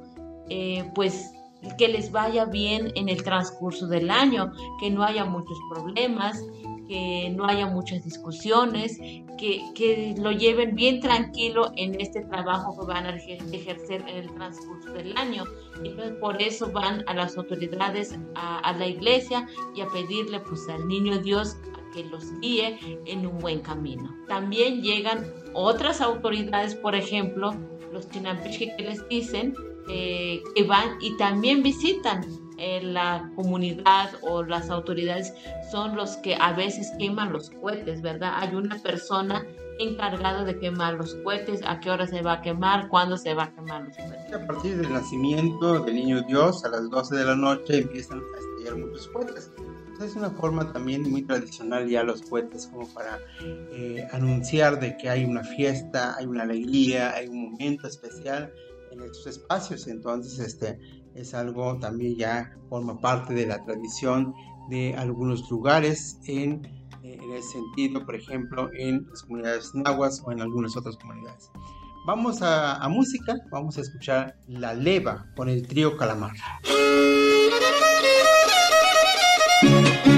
eh, 0.49 0.89
pues 0.95 1.31
que 1.77 1.87
les 1.87 2.11
vaya 2.11 2.45
bien 2.45 2.91
en 2.95 3.07
el 3.07 3.23
transcurso 3.23 3.87
del 3.87 4.09
año, 4.09 4.51
que 4.79 4.89
no 4.89 5.03
haya 5.03 5.25
muchos 5.25 5.57
problemas, 5.69 6.43
que 6.87 7.31
no 7.35 7.45
haya 7.45 7.67
muchas 7.67 8.03
discusiones, 8.03 8.97
que, 9.37 9.61
que, 9.75 10.15
lo 10.17 10.31
lleven 10.31 10.75
bien 10.75 10.99
tranquilo 10.99 11.71
en 11.77 11.99
este 12.01 12.21
trabajo 12.21 12.77
que 12.77 12.85
van 12.85 13.05
a 13.05 13.15
ejercer 13.15 14.01
en 14.01 14.17
el 14.17 14.33
transcurso 14.33 14.91
del 14.91 15.15
año. 15.17 15.45
Pues 15.95 16.11
por 16.19 16.41
eso 16.41 16.71
van 16.71 17.03
a 17.07 17.13
las 17.13 17.37
autoridades, 17.37 18.17
a, 18.35 18.59
a 18.59 18.73
la 18.73 18.87
iglesia 18.87 19.47
y 19.75 19.81
a 19.81 19.87
pedirle 19.87 20.39
pues 20.41 20.67
al 20.67 20.87
niño 20.87 21.19
Dios 21.19 21.57
que 21.93 22.03
los 22.05 22.39
guíe 22.39 22.79
en 23.05 23.25
un 23.25 23.39
buen 23.39 23.61
camino. 23.61 24.15
También 24.27 24.81
llegan 24.81 25.25
otras 25.53 26.01
autoridades, 26.01 26.75
por 26.75 26.95
ejemplo, 26.95 27.53
los 27.91 28.09
chinampiche 28.09 28.75
que 28.77 28.83
les 28.83 29.07
dicen 29.09 29.53
eh, 29.89 30.41
que 30.55 30.63
van 30.63 30.97
y 31.01 31.17
también 31.17 31.63
visitan 31.63 32.25
eh, 32.57 32.81
la 32.83 33.31
comunidad 33.35 34.11
o 34.21 34.43
las 34.43 34.69
autoridades 34.69 35.33
son 35.71 35.95
los 35.95 36.17
que 36.17 36.35
a 36.35 36.53
veces 36.53 36.91
queman 36.99 37.33
los 37.33 37.49
cohetes, 37.49 38.01
¿verdad? 38.01 38.33
Hay 38.35 38.55
una 38.55 38.77
persona 38.77 39.45
encargada 39.79 40.43
de 40.43 40.59
quemar 40.59 40.93
los 40.93 41.15
cohetes, 41.23 41.61
a 41.65 41.79
qué 41.79 41.89
hora 41.89 42.05
se 42.05 42.21
va 42.21 42.33
a 42.33 42.41
quemar, 42.41 42.87
cuándo 42.89 43.17
se 43.17 43.33
va 43.33 43.45
a 43.45 43.53
quemar 43.53 43.85
los 43.85 43.97
cohetes. 43.97 44.33
A 44.33 44.45
partir 44.45 44.77
del 44.77 44.93
nacimiento 44.93 45.79
del 45.79 45.95
niño 45.95 46.21
Dios, 46.27 46.63
a 46.63 46.69
las 46.69 46.89
12 46.89 47.15
de 47.15 47.25
la 47.25 47.35
noche 47.35 47.79
empiezan 47.79 48.19
a 48.19 48.39
estallar 48.39 48.77
muchos 48.77 49.07
cohetes 49.07 49.51
es 50.03 50.15
una 50.15 50.31
forma 50.31 50.71
también 50.71 51.09
muy 51.09 51.21
tradicional 51.23 51.87
ya 51.87 52.03
los 52.03 52.21
cohetes 52.23 52.67
como 52.67 52.87
para 52.87 53.19
eh, 53.41 54.07
anunciar 54.11 54.79
de 54.79 54.97
que 54.97 55.09
hay 55.09 55.25
una 55.25 55.43
fiesta, 55.43 56.15
hay 56.17 56.25
una 56.25 56.43
alegría, 56.43 57.13
hay 57.13 57.27
un 57.27 57.51
momento 57.51 57.87
especial 57.87 58.51
en 58.91 59.01
estos 59.01 59.27
espacios. 59.27 59.87
Entonces, 59.87 60.39
este 60.39 60.79
es 61.15 61.33
algo 61.33 61.77
también 61.79 62.15
ya 62.15 62.57
forma 62.69 62.99
parte 62.99 63.33
de 63.33 63.45
la 63.45 63.63
tradición 63.63 64.33
de 64.69 64.95
algunos 64.95 65.49
lugares 65.49 66.19
en, 66.25 66.65
eh, 67.03 67.17
en 67.21 67.31
ese 67.33 67.53
sentido, 67.53 68.05
por 68.05 68.15
ejemplo, 68.15 68.69
en 68.73 69.05
las 69.09 69.23
comunidades 69.23 69.73
nahuas 69.73 70.21
o 70.25 70.31
en 70.31 70.41
algunas 70.41 70.75
otras 70.77 70.97
comunidades. 70.97 71.51
Vamos 72.05 72.41
a, 72.41 72.77
a 72.77 72.89
música, 72.89 73.35
vamos 73.51 73.77
a 73.77 73.81
escuchar 73.81 74.35
La 74.47 74.73
Leva 74.73 75.27
con 75.35 75.49
el 75.49 75.67
trío 75.67 75.97
Calamar. 75.97 76.33
you. 79.63 80.10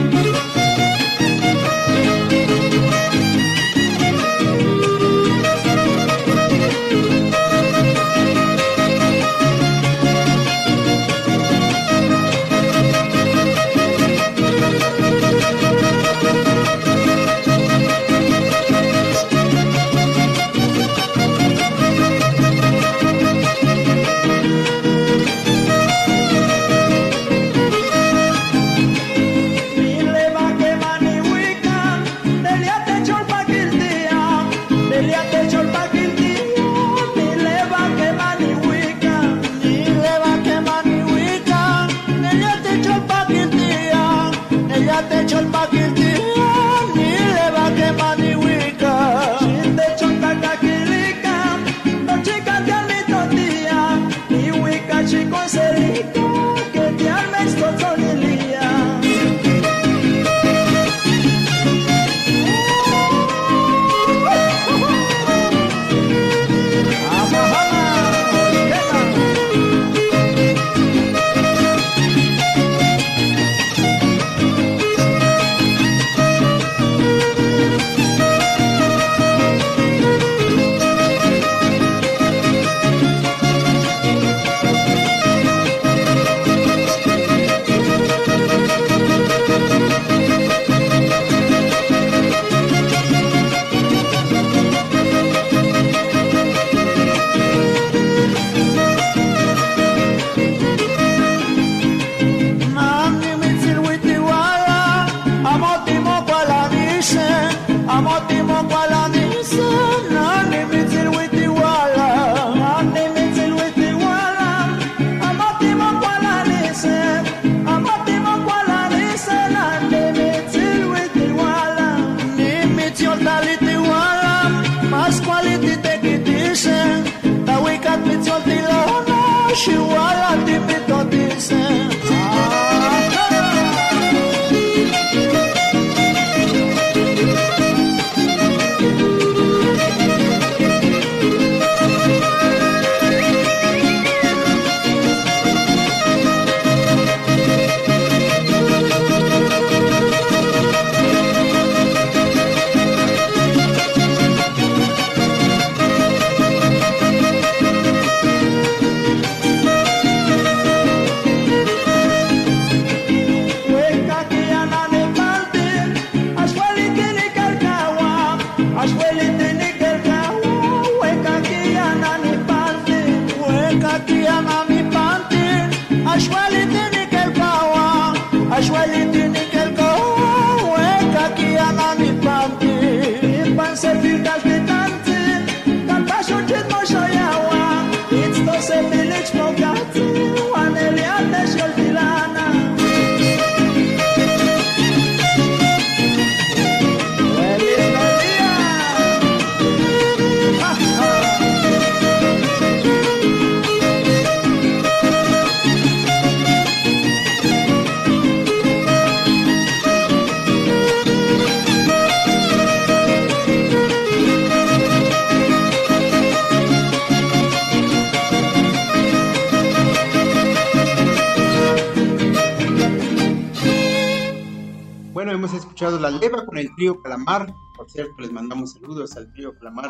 La 225.91 226.11
leva 226.11 226.45
con 226.45 226.57
el 226.57 226.73
trío 226.75 227.01
Calamar. 227.01 227.53
Por 227.75 227.89
cierto, 227.89 228.13
les 228.19 228.31
mandamos 228.31 228.73
saludos 228.73 229.15
al 229.17 229.31
trío 229.33 229.53
Calamar 229.59 229.89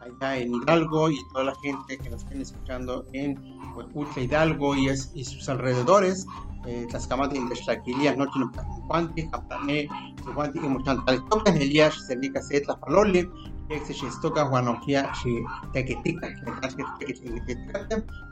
allá 0.00 0.38
en 0.38 0.54
Hidalgo 0.54 1.10
y 1.10 1.18
toda 1.32 1.44
la 1.44 1.54
gente 1.56 1.98
que 1.98 2.10
nos 2.10 2.22
estén 2.22 2.40
escuchando 2.40 3.04
en 3.12 3.38
Huepucha, 3.74 4.20
Hidalgo 4.20 4.74
y, 4.74 4.88
es, 4.88 5.10
y 5.14 5.24
sus 5.24 5.48
alrededores. 5.48 6.26
Eh, 6.66 6.86
de 6.86 7.36
Indeshlaquilia, 7.36 8.16
Noche 8.16 8.38
no 8.38 8.50
Cuanti, 8.88 9.28
Japtané, 9.28 9.86
Cuanti 10.34 10.58
y 10.58 10.62
Muchantales. 10.62 11.20
Tocan 11.28 11.58
Elías, 11.58 11.94
Senica 12.06 12.40
Setla, 12.40 12.80
Palole, 12.80 13.28
que 13.68 13.80
se 13.80 13.94
toca 14.22 14.46
Juanojía, 14.46 15.12
si 15.22 15.44
Tequitica, 15.74 16.34
que 16.34 16.50
le 16.50 16.60
casque 16.60 16.84
Tequitica, 16.98 17.86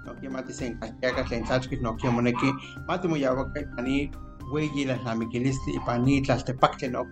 no 0.07 0.14
quiere 0.14 0.31
mate 0.31 0.53
se 0.53 0.68
encastiaga, 0.68 1.27
le 1.29 1.37
ensachque, 1.37 1.77
no 1.79 1.94
quiere 1.96 2.14
moneque, 2.14 2.53
mate 2.87 3.07
muy 3.07 3.22
abaca, 3.25 3.61
ani 4.53 4.69
hueyi 4.69 4.85
las 4.85 5.03
lamiquiliste 5.05 5.71
y 5.71 5.79
panit 5.81 6.29
las 6.29 6.45
tepacte 6.45 6.88
no 6.88 7.05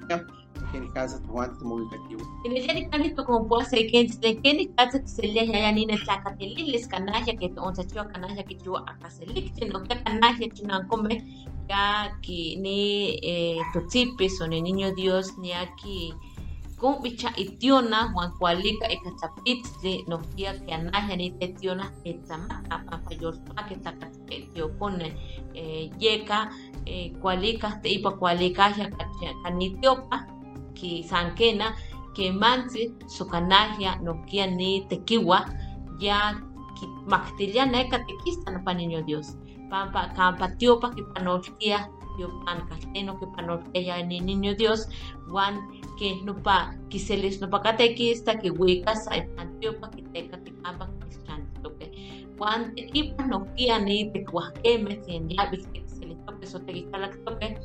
que 0.73 0.81
ni 0.81 0.89
casa 0.91 1.21
tu 1.23 1.79
negativo 1.79 2.21
en 2.45 2.57
el 2.57 2.63
día 2.67 3.01
de 3.01 3.11
to 3.11 3.25
como 3.25 3.49
puedo 3.49 3.65
ser 3.65 3.91
que 3.91 4.07
de 4.21 4.37
que 4.41 4.55
ni 4.55 4.67
casa 4.69 5.01
que 5.01 5.09
se 5.09 5.27
le 5.27 5.47
ya 5.47 5.73
ni 5.73 5.87
la 5.87 6.23
cateliles 6.23 6.87
canalla 6.87 7.37
que 7.37 7.53
on 7.57 7.75
se 7.75 7.87
chua 7.87 8.09
canalla 8.09 8.43
que 8.45 8.57
chua 8.59 8.85
acá 8.87 9.11
se 9.11 9.27
licte 9.27 9.67
no 9.67 9.83
que 9.83 10.03
canalla 10.03 10.49
chinan 10.53 10.87
come 10.89 11.25
ya 11.69 12.19
que 12.23 12.57
ni 12.59 13.19
eh 13.23 13.59
totipes 13.73 14.41
o 14.41 14.47
ni 14.47 14.61
niño 14.61 14.95
dios 14.95 15.39
ni 15.39 15.53
aquí 15.53 16.13
con 16.81 17.03
bicha 17.03 17.31
itiona 17.37 18.11
Juan 18.13 18.33
Cualica 18.39 18.87
e 18.89 18.99
de 19.83 20.05
no 20.09 20.19
kia 20.35 20.59
que 20.65 20.73
anaja 20.73 21.15
ni 21.17 21.31
tetiona 21.33 21.93
etama 22.05 22.63
apa 22.71 22.99
payor 23.05 23.35
que 23.69 23.77
ta 23.77 23.93
tio 24.55 24.71
pone 24.79 25.13
kualika 27.21 27.79
te 27.83 27.89
ipa 27.89 28.11
kualikaja 28.11 28.91
kanitiopa 29.43 30.27
ki 30.75 31.03
sankena 31.03 31.75
que 32.15 32.33
mansi 32.33 32.93
sukanahia 33.07 33.97
nokia 34.03 34.47
ni 34.47 34.81
tequiwa 34.89 35.47
ya 36.01 36.41
maktilia 37.07 37.67
na 37.67 37.85
catequista 37.85 38.51
no 38.51 39.03
Dios. 39.03 39.37
Pampa 39.71 40.11
campa 40.17 40.49
tiopa 40.59 40.91
ki 40.95 41.03
panolkia 41.15 41.89
pan 42.45 42.67
casteno 42.69 43.19
que 43.19 44.05
ni 44.09 44.21
niño 44.21 44.55
Dios 44.57 44.89
wan 45.31 45.57
que 45.99 46.21
no 46.25 46.35
pa 46.35 46.75
que 46.91 46.99
se 46.99 47.17
les 47.17 47.41
no 47.41 47.49
pa 47.49 47.63
catequista 47.63 48.39
que 48.39 48.51
huecas 48.51 49.09
ay 49.09 49.23
pantiopa 49.37 49.91
que 49.91 50.03
teca 50.13 50.37
que 50.45 50.53
campa 50.63 50.89
que 51.79 51.87
wan 52.39 52.75
tequipa 52.75 53.27
nokia 53.27 53.79
ni 53.79 54.11
tecuajeme 54.13 55.01
sin 55.05 55.29
ya 56.41 56.47
Soteguicalactoque, 56.47 57.59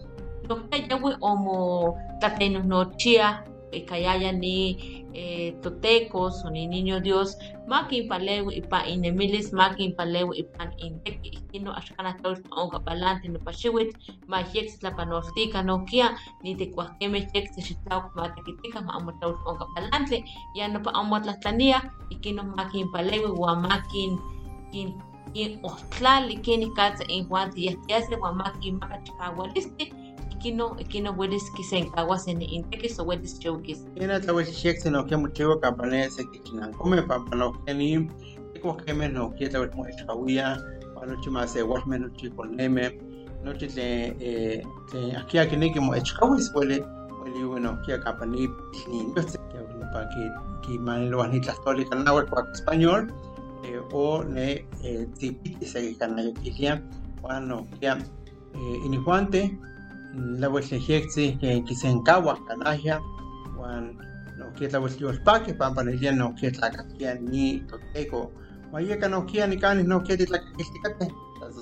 Tocayahui 0.47 1.17
Omo 1.21 1.97
Tatenos 2.21 2.65
Nochia, 2.65 3.43
Kayaya 3.83 4.31
ni 4.31 4.79
eh, 5.11 5.51
Totecos 5.59 6.47
ni 6.47 6.63
Niño 6.67 7.03
Dios, 7.03 7.35
Makin 7.67 8.07
Palewi 8.07 8.63
Ipa 8.63 8.87
Inemilis, 8.87 9.51
Makin 9.51 9.91
Palewi 9.99 10.47
Ipan 10.47 10.71
Inteki, 10.79 11.43
Ikino 11.43 11.75
Ashkana 11.75 12.15
Tos 12.23 12.39
Onga 12.55 12.79
Palante 12.79 13.27
no 13.27 13.39
Pashiwit, 13.39 13.91
Ma 14.27 14.47
Yex 14.53 14.79
La 14.83 14.95
Panortica 14.95 15.59
Nokia, 15.59 16.15
ni 16.43 16.55
te 16.55 16.71
Cuaqueme 16.71 17.27
Yex 17.33 17.51
Shitau 17.59 18.07
Matekitika, 18.15 18.79
Ma 18.79 18.95
Amotaus 18.95 19.35
Onga 19.43 19.67
Palante, 19.75 20.23
ya 20.55 20.67
no 20.67 20.79
pa 20.79 20.91
Amot 20.95 21.25
la 21.25 21.35
Tania, 21.43 21.83
Ikino 22.11 22.43
Makin 22.55 22.91
Palewi, 22.91 23.27
Wamakin 23.35 24.15
Kin 24.71 24.95
in 25.35 25.59
otlali 25.63 26.37
keni 26.37 26.71
katsa 26.71 27.03
in 27.07 27.25
huanti 27.27 27.65
yahtiasle 27.65 28.15
huamaki 28.15 28.71
maka 28.71 28.97
chikawaliste 29.03 29.93
ikino 30.31 30.75
ikino 30.79 31.15
welis 31.17 31.51
kisenkawas 31.51 32.27
en 32.27 32.41
intekis 32.41 32.99
o 32.99 33.05
welis 33.05 33.39
chewkis. 33.39 33.85
Ina 33.95 34.19
tlawel 34.19 34.45
xek 34.45 34.79
se 34.79 34.89
no 34.89 35.03
que 35.03 35.17
mucho 35.17 35.59
campane 35.59 36.09
se 36.09 36.23
que 36.23 36.39
chinan 36.43 36.73
come 36.73 37.01
papa 37.01 37.35
no 37.35 37.51
que 37.65 37.73
ni 37.73 38.09
como 38.61 38.77
que 38.77 38.93
me 38.93 39.07
no 39.07 39.33
que 39.35 39.49
tlawel 39.49 39.71
mo 39.75 39.85
echawia 39.85 40.57
no 41.05 41.15
chi 41.21 41.29
más 41.29 41.51
se 41.51 41.63
walme 41.63 41.99
no 41.99 42.09
chi 42.17 42.29
con 42.29 42.55
neme 42.55 42.97
no 43.43 43.53
chi 43.53 43.67
le 43.75 44.15
eh 44.19 44.63
te 44.91 45.15
aquí 45.17 45.37
aquí 45.37 45.57
ni 45.57 45.73
que 45.73 45.79
mo 45.79 45.93
echawis 45.95 46.51
huele 46.53 46.81
huele 47.19 47.45
bueno 47.45 47.77
que 47.85 47.99
campani 47.99 48.47
ni 48.87 49.03
no 49.03 49.21
sé 49.21 49.37
que 49.51 49.59
para 49.93 50.09
que 50.09 50.31
que 50.63 50.79
español 52.53 53.13
eh, 53.65 53.81
o 53.91 54.23
ne 54.23 54.65
eh, 54.83 55.07
tipiti 55.17 55.65
se 55.65 55.95
canayo 55.95 56.33
kilia 56.33 56.81
bueno 57.21 57.67
que 57.79 57.87
eh, 57.87 58.85
inihuante 58.85 59.57
la 60.13 60.49
wexejeksi 60.49 61.37
que 61.39 61.61
kisenkawa 61.63 62.37
kanahia 62.47 63.01
wan 63.57 63.97
no 64.37 64.53
que 64.53 64.69
la 64.69 64.79
wexliolpake 64.79 65.53
pampa 65.53 65.83
nelia 65.83 66.11
no 66.11 66.35
que 66.35 66.51
la 66.51 67.13
ni 67.15 67.59
toteko 67.61 68.31
wayeka 68.71 69.09
no 69.09 69.25
kia 69.25 69.47
ni 69.47 69.57
kani 69.57 69.83
no 69.83 70.03
que 70.03 70.17
la 70.17 70.39
las 71.41 71.55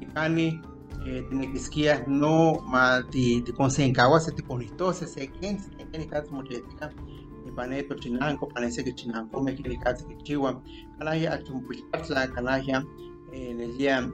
ni 0.00 0.06
kani 0.06 0.60
eh, 1.06 1.22
tiene 1.28 1.52
que 1.52 1.58
esquiar 1.58 2.08
no 2.08 2.64
ti 3.10 3.42
ti 3.42 3.52
konsenkawa 3.52 4.20
se 4.20 4.32
ti 4.32 4.42
ponitose 4.42 5.06
se 5.06 5.20
se 5.20 5.26
ken 5.40 5.60
ni 5.98 6.06
katsu 6.06 6.34
mochetika 6.34 6.90
ni 7.06 7.13
paneto 7.56 7.94
chinanko 7.94 8.46
panese 8.46 8.84
que 8.84 8.92
chinanko 8.92 9.42
me 9.42 9.54
que 9.54 9.76
katsu 9.78 10.06
que 10.08 10.16
chiwa 10.24 10.62
kanahia 10.98 11.32
achumpulpatla 11.32 12.28
kanahia 12.34 12.84
eh, 13.32 13.54
nelia 13.54 14.10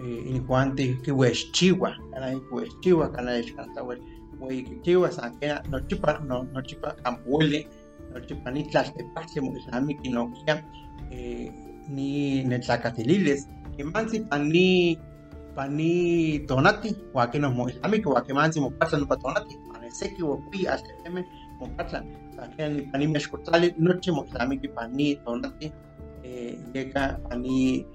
inicuante 0.00 0.98
que 1.02 1.12
wes 1.12 1.50
chiwa 1.52 1.96
kana 2.12 2.30
que 2.30 2.54
wes 2.54 2.70
chiwa 2.80 3.12
kana 3.12 3.38
es 3.38 3.52
kanta 3.52 3.82
wes 3.82 3.98
we 4.40 4.62
que 4.62 4.80
chiwa 4.82 5.10
san 5.10 5.38
que 5.38 5.54
no 5.70 5.80
chipa 5.88 6.20
no 6.24 6.44
no 6.44 6.62
chipa 6.62 6.94
campuele 7.02 7.66
no 8.14 8.20
chipa 8.20 8.50
ni 8.50 8.62
tlas 8.70 8.94
de 8.94 9.04
paxe 9.14 9.40
mo 9.40 9.52
islami 9.56 9.94
que 9.98 10.08
no 10.10 10.30
kia 10.30 10.62
ni 11.88 12.44
netlacatililes 12.44 13.48
que 13.76 13.84
mansi 13.84 14.20
pani 14.20 14.98
pani 15.56 16.38
tonati 16.46 16.94
wa 17.12 17.26
que 17.30 17.38
no 17.38 17.50
mo 17.50 17.68
islami 17.68 18.00
que 18.02 18.08
wa 18.08 18.22
que 18.22 18.32
mansi 18.32 18.60
mo 18.60 18.70
pasa 18.70 18.98
no 18.98 19.06
pa 19.06 19.16
tonati 19.16 19.58
parece 19.72 20.14
que 20.14 20.22
wo 20.22 20.38
pi 20.50 20.66
hasta 20.66 20.90
eme 21.04 21.26
mo 21.58 21.66
que 22.56 23.06
meshkotali 23.08 23.74
noche 23.78 24.12
mo 24.12 24.24
islami 24.24 24.58
que 24.58 24.68
pani 24.68 25.16
tonati 25.24 25.72
llega 26.72 27.18
pani 27.28 27.86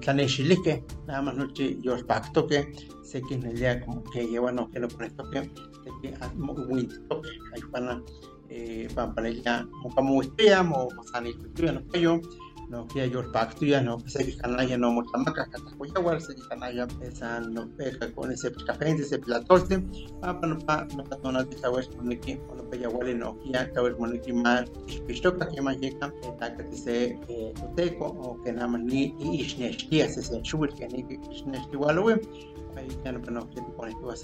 tlanexilique, 0.00 0.84
nada 1.06 1.22
más 1.22 1.36
noche 1.36 1.76
yo 1.82 1.94
pacto 2.06 2.46
que 2.46 2.72
sé 3.04 3.22
que 3.22 3.34
en 3.34 3.44
el 3.46 3.56
día 3.56 3.80
como 3.84 4.02
que 4.04 4.26
lleva 4.26 4.50
no 4.52 4.70
que 4.70 4.80
lo 4.80 4.88
pone 4.88 5.10
toque, 5.10 5.42
sé 5.84 5.90
que 6.00 6.14
muy 6.36 6.88
toque, 7.08 7.28
ahí 7.54 7.62
para 7.70 8.02
para 8.94 9.14
para 9.14 9.28
ella 9.28 9.66
como 9.94 10.22
espía, 10.22 10.62
mo 10.62 10.88
sani 11.12 11.32
cultura 11.34 11.72
no 11.72 11.86
que 11.88 12.00
yo 12.00 12.18
no 12.18 12.20
que 12.20 12.26
yo 12.26 12.41
pacto 13.32 13.64
ya 13.64 13.80
no 13.80 13.98
sé 14.06 14.24
que 14.24 14.36
canalla 14.36 14.78
no 14.78 14.92
mucha 14.92 15.16
maca 15.18 15.44
que 15.50 15.56
está 15.56 15.76
cuya 15.76 15.92
igual 15.98 16.20
sé 16.20 16.34
que 16.34 16.42
canalla 16.48 16.86
esa 17.02 17.40
no 17.40 17.68
pega 17.76 18.12
con 18.14 18.32
ese 18.32 18.52
café 18.66 18.90
ese 18.90 19.18
platoste 19.18 19.78
para 20.20 20.46
no 20.46 20.58
pa 20.58 20.86
no 20.96 21.04
pa 21.04 21.32
no 21.32 21.46
te 21.46 21.58
sabes 21.58 21.88
con 21.88 22.08
que 22.08 22.36
no 22.36 22.62
pega 22.70 22.88
igual 22.88 23.18
no 23.18 23.38
que 23.40 23.52
ya 23.52 23.70
sabes 23.74 23.94
con 23.94 24.18
que 24.18 24.32
más 24.32 24.64
esto 25.08 25.36
que 25.36 25.62
más 25.62 25.78
llega 25.78 26.12
está 26.22 26.56
que 26.56 26.76
se 26.76 27.18
teco 27.76 28.06
o 28.06 28.52
nada 28.52 28.68
más 28.68 28.82
ni 28.82 29.14
ishneshtia 29.20 30.08
se 30.08 30.22
se 30.22 30.40
shul 30.42 30.72
que 30.74 30.88
ni 30.88 31.00
ishneshtia 31.30 31.72
igual 31.72 32.20
ahí 32.76 32.88
ya 33.04 33.12
no 33.12 33.18
no 33.18 33.48
que 33.50 33.60
te 33.60 33.72
pone 33.72 33.92
tú 34.00 34.10
a 34.10 34.14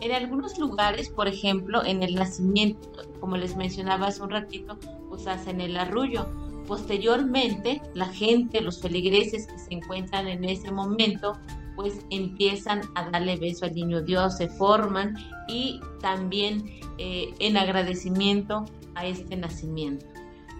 En 0.00 0.12
algunos 0.12 0.58
lugares, 0.58 1.10
por 1.10 1.26
ejemplo, 1.26 1.84
en 1.84 2.02
el 2.02 2.14
nacimiento, 2.14 2.88
como 3.20 3.36
les 3.36 3.56
mencionaba 3.56 4.06
hace 4.06 4.22
un 4.22 4.30
ratito, 4.30 4.78
pues 5.08 5.26
hacen 5.26 5.60
el 5.60 5.76
arrullo. 5.76 6.47
Posteriormente, 6.68 7.80
la 7.94 8.06
gente, 8.06 8.60
los 8.60 8.82
feligreses 8.82 9.46
que 9.46 9.58
se 9.58 9.72
encuentran 9.74 10.28
en 10.28 10.44
ese 10.44 10.70
momento, 10.70 11.38
pues 11.74 12.04
empiezan 12.10 12.82
a 12.94 13.08
darle 13.08 13.36
beso 13.36 13.64
al 13.64 13.74
niño 13.74 14.02
Dios, 14.02 14.36
se 14.36 14.48
forman 14.48 15.16
y 15.48 15.80
también 16.02 16.62
eh, 16.98 17.32
en 17.38 17.56
agradecimiento 17.56 18.66
a 18.94 19.06
este 19.06 19.34
nacimiento. 19.34 20.04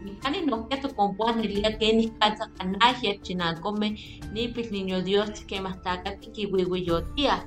No 0.00 0.12
que 1.76 1.92
ni 1.92 2.12
chinacome 3.20 3.96
ni 4.32 4.48
pis 4.48 4.70
niño 4.72 5.02
Dios 5.02 5.40
que 5.46 5.61
wiwiyotia 6.46 7.46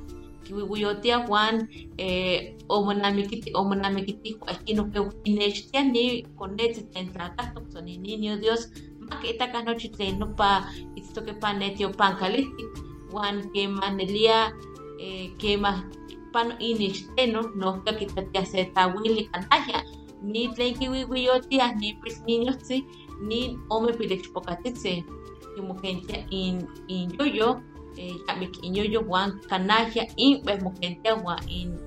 kiwiwiyotia 0.51 1.27
Juan 1.27 1.69
eh, 1.97 2.57
omonamikiti 2.67 3.51
omonamikiti 3.55 4.37
aquí 4.47 4.73
no 4.73 4.91
que 4.91 4.99
inechtia 5.23 5.83
ni 5.83 6.23
con 6.35 6.59
este 6.59 6.83
tentraca 6.83 7.53
son 7.71 7.85
ni 7.85 7.97
niño 7.97 8.37
Dios 8.37 8.69
más 8.99 9.19
que 9.21 9.31
esta 9.31 9.51
canoche 9.51 9.89
no 10.19 10.35
pa 10.35 10.67
esto 10.95 11.23
que 11.23 11.33
panetio 11.33 11.91
pancaliti 11.91 12.63
Juan 13.11 13.49
que 13.53 13.67
manelia 13.67 14.53
eh, 14.99 15.31
que 15.39 15.57
más 15.57 15.85
pan 16.33 16.55
inechteno 16.59 17.41
no 17.55 17.83
que 17.83 17.95
quitatia 17.95 18.45
se 18.45 18.65
tawili 18.65 19.27
canalla 19.31 19.85
ni 20.21 20.49
tlen 20.53 20.75
kiwiwiyotiah 20.75 21.75
ni 21.75 21.97
niños 22.27 22.57
sí 22.63 22.85
ni 23.21 23.57
ome 23.69 23.93
pilechpocatitze 23.93 25.05
kimokentia 25.55 26.25
in 26.29 26.67
in 26.87 27.11
yoyo 27.17 27.61
eh, 27.97 28.15
yoyo 28.63 29.01
wan 29.07 29.39
canalla 29.49 30.03
in 30.17 30.41
pues 30.43 30.61
mokentia 30.63 31.15
wan 31.15 31.39
in 31.49 31.77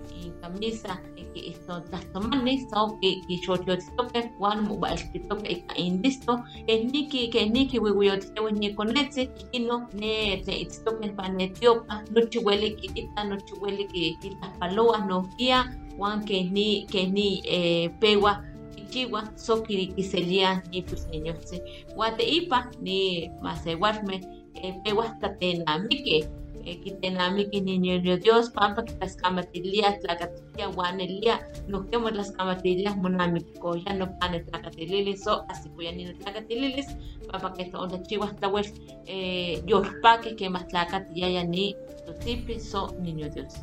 camisa 0.40 1.00
que 1.34 1.50
esto 1.50 1.82
tastomani 1.90 2.66
so 2.70 2.98
que 3.00 3.20
que 3.26 3.36
xotiotitoke 3.44 4.20
wan 4.38 4.64
mobaltitoke 4.68 5.48
ika 5.50 5.74
in 5.76 6.02
listo 6.02 6.32
que 6.66 6.84
ni 6.84 7.08
ki 7.08 7.28
que 7.28 7.50
ni 7.50 7.66
kiwiwiyotitewe 7.66 8.52
ni 8.52 8.74
konetze 8.74 9.28
ino 9.52 9.88
ne 10.00 10.42
te 10.46 10.52
itztoke 10.64 11.08
panetiopa 11.16 12.04
no 12.12 12.20
chihuele 12.30 12.70
ki 12.78 12.86
ita 12.94 13.24
no 13.24 13.36
chihuele 13.46 13.84
ki 13.92 14.18
ita 14.22 14.48
paloa 14.60 14.98
no 15.06 15.22
kia 15.36 15.64
Juan 15.98 16.24
que 16.24 16.42
ni 16.42 16.86
que 16.86 17.06
ni 17.06 17.42
eh, 17.46 17.90
pewa 18.00 18.44
ichiwa 18.76 19.20
so 19.36 19.62
kirikiselia 19.62 20.62
ni 20.70 20.82
pues 20.82 21.06
niños 21.10 21.38
sí 21.50 21.58
guate 21.94 22.22
ipa 22.22 22.70
ni 22.80 23.30
masewatme 23.42 24.43
pewa 24.84 25.08
tatenamike 25.20 26.28
eh, 26.64 26.80
kitenamike 26.80 27.60
niño 27.60 28.00
de 28.00 28.16
Dios 28.16 28.50
pampa 28.50 28.84
que 28.84 28.94
las 29.00 29.16
camatilia 29.16 29.98
tlacatilia 30.00 30.66
guanelia 30.68 31.40
no 31.68 31.86
quemo 31.86 32.10
las 32.10 32.32
camatilia 32.32 32.94
monamiko 32.96 33.76
ya 33.76 33.92
no 33.94 34.06
pane 34.18 34.40
tlacatililis 34.40 35.24
so 35.24 35.44
así 35.48 35.68
ya 35.78 35.92
ni 35.92 36.14
tlacatililis 36.14 36.86
pampa 37.30 37.52
que 37.52 37.62
esto 37.62 37.80
onda 37.80 38.02
chiwa 38.02 38.32
tlawel 38.40 38.66
eh, 39.06 39.62
yorpake 39.66 40.36
que 40.36 40.48
más 40.48 40.66
tlacatilia 40.68 41.28
ya 41.28 41.44
ni 41.44 41.76
totipi 42.06 42.60
so 42.60 42.94
niño 43.00 43.28
Dios. 43.28 43.54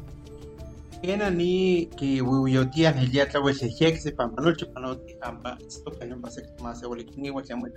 Kena 1.02 1.30
ni 1.32 1.90
ki 1.98 2.22
wiwiyotia 2.22 2.92
ni 2.92 3.08
lia 3.08 3.26
tlawe 3.26 3.54
se 3.54 3.70
jek 3.70 3.98
se 3.98 4.12
pampanoche 4.12 4.66
panoti 4.66 5.18
amba 5.22 5.58
esto 5.66 5.90
que 5.92 6.06
no 6.06 6.22
pasa 6.22 6.42
que 6.42 6.64
más 6.64 6.80
se 6.80 6.86
vuelve 6.86 7.10
ni 7.18 7.32
vuelve 7.32 7.56
muy 7.56 7.72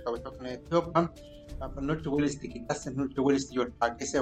cabe 1.59 1.73
to 1.73 1.79
con 1.79 1.89
etiopa 1.89 2.03
pampanoche 2.05 2.09
vuelve 2.09 2.27
este 2.27 2.49
quitas 2.49 2.87
no 2.95 3.07
te 3.07 3.21
vuelve 3.21 3.37
este 3.37 3.55
pa 3.79 3.95
que 3.95 4.05
se 4.05 4.19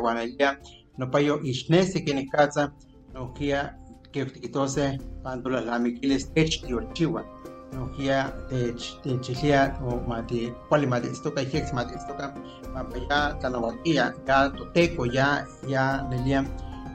no 0.98 1.12
payo 1.12 1.40
ishnese 1.44 2.06
que 2.06 2.14
ne 2.14 2.28
casa 2.28 2.74
no 3.14 3.34
kia 3.34 3.78
que 4.12 4.26
quitose 4.26 5.00
pandola 5.24 5.62
la 5.62 5.80
miquiles 5.80 6.32
tech 6.34 6.62
di 6.66 6.74
chiwa 6.94 7.26
no 7.74 7.92
kia 7.92 8.34
tech 8.50 9.02
te 9.02 9.20
chilia 9.22 9.78
o 9.82 10.00
mate 10.08 10.54
cuál 10.70 10.88
mate 10.88 11.10
esto 11.10 11.34
que 11.34 11.46
jek 11.46 11.74
mate 11.74 11.96
esto 11.96 12.16
que 12.16 12.70
papaya 12.74 13.38
tanawakia 13.40 14.14
ya 14.28 14.52
toteco 14.52 15.06
ya 15.06 15.48
ya 15.68 16.06
nelia 16.10 16.44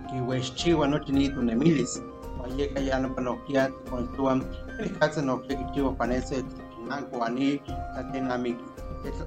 que 0.08 0.20
wexchiwa 0.20 0.86
nochi 0.88 1.12
ni 1.12 1.28
tunemilis 1.28 2.02
wayeka 2.40 2.80
ya 2.80 2.98
no 2.98 3.14
panokia 3.14 3.70
con 3.90 4.08
tuam 4.16 4.44
el 4.78 4.90
casa 4.98 5.22
no 5.22 5.42
que 5.42 5.58
chiwa 5.74 5.92
panese 5.96 6.44
nanko 6.88 7.24
ani 7.24 7.60
tatenamiki 7.94 8.64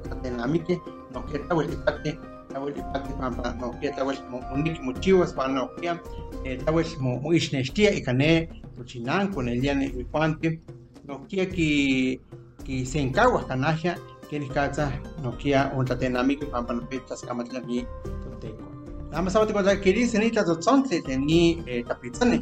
tatenamiki 0.10 0.80
no 1.14 1.26
que 1.26 1.40
ta 1.40 1.56
weli 1.56 1.76
pate 1.86 2.18
ta 2.50 2.60
weli 2.60 2.82
pate 2.94 3.12
pampa 3.20 3.56
no 3.60 3.72
que 3.80 3.90
ta 3.92 4.04
weli 4.04 4.22
mo 4.30 4.40
uniki 4.54 4.82
mochiwas 4.82 5.34
pa 5.34 5.48
no 5.48 5.70
que 5.76 6.58
ta 6.66 6.72
weli 6.72 6.96
mo 7.00 7.20
mo 7.20 7.34
ishneshtia 7.34 7.92
ikane 7.92 8.50
tuchinanko 8.76 9.42
neliane 9.42 9.86
ikwante 9.86 10.60
no 11.08 11.26
que 11.28 11.48
ki 11.48 12.86
se 12.86 13.00
encarga 13.00 13.48
kanaja 13.48 13.96
que 14.30 14.38
el 14.38 14.48
casa 14.50 14.92
no 15.22 15.38
que 15.38 15.56
un 15.76 15.86
tatenamiki 15.86 16.46
pampa 16.46 16.74
no 16.74 16.88
petas 16.90 17.22
kamatlami 17.22 17.86
toteco 18.24 18.72
nada 19.10 19.22
más 19.22 19.36
ahora 19.36 19.52
cuando 19.52 19.82
que 19.82 19.94
dice 19.94 20.20
ni 20.20 20.32
son 20.62 20.86
ni 21.26 21.62
tapizane 21.88 22.40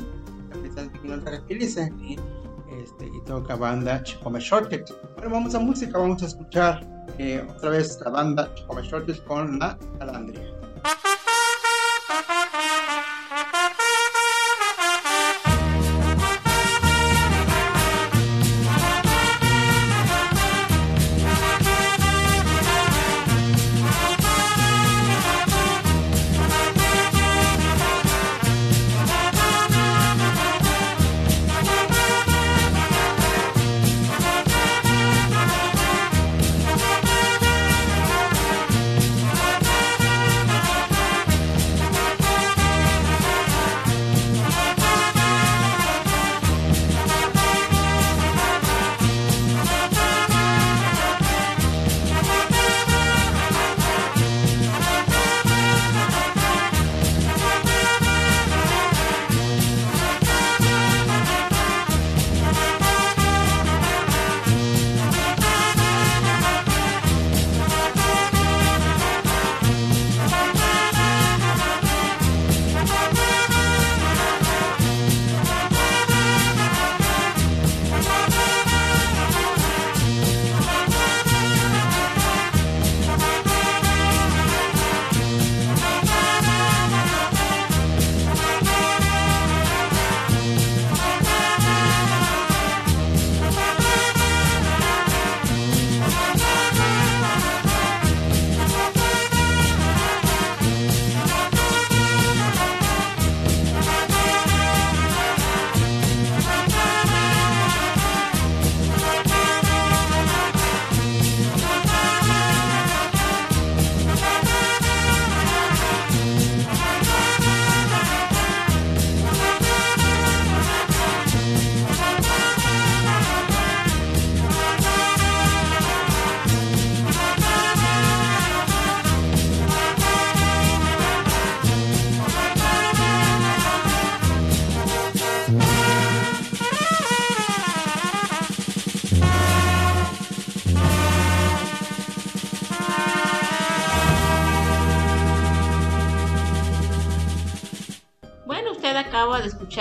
tapizane 0.49 0.91
que 0.91 1.07
no 1.07 1.19
te 1.19 1.41
que 1.47 1.55
dice 1.55 1.89
ni 1.91 2.15
este 2.79 3.07
y 3.07 3.21
toca 3.25 3.55
banda 3.55 4.03
Chicome 4.03 4.39
Shortet 4.39 4.93
bueno 5.15 5.31
vamos 5.31 5.55
a 5.55 5.59
música 5.59 5.97
vamos 5.97 6.21
a 6.21 6.27
escuchar 6.27 6.98
eh, 7.17 7.45
otra 7.49 7.71
vez 7.71 7.99
la 8.01 8.11
banda 8.11 8.53
Chicome 8.53 8.83
Shortet 8.83 9.23
con 9.23 9.59
la 9.59 9.77
calandria 9.97 10.58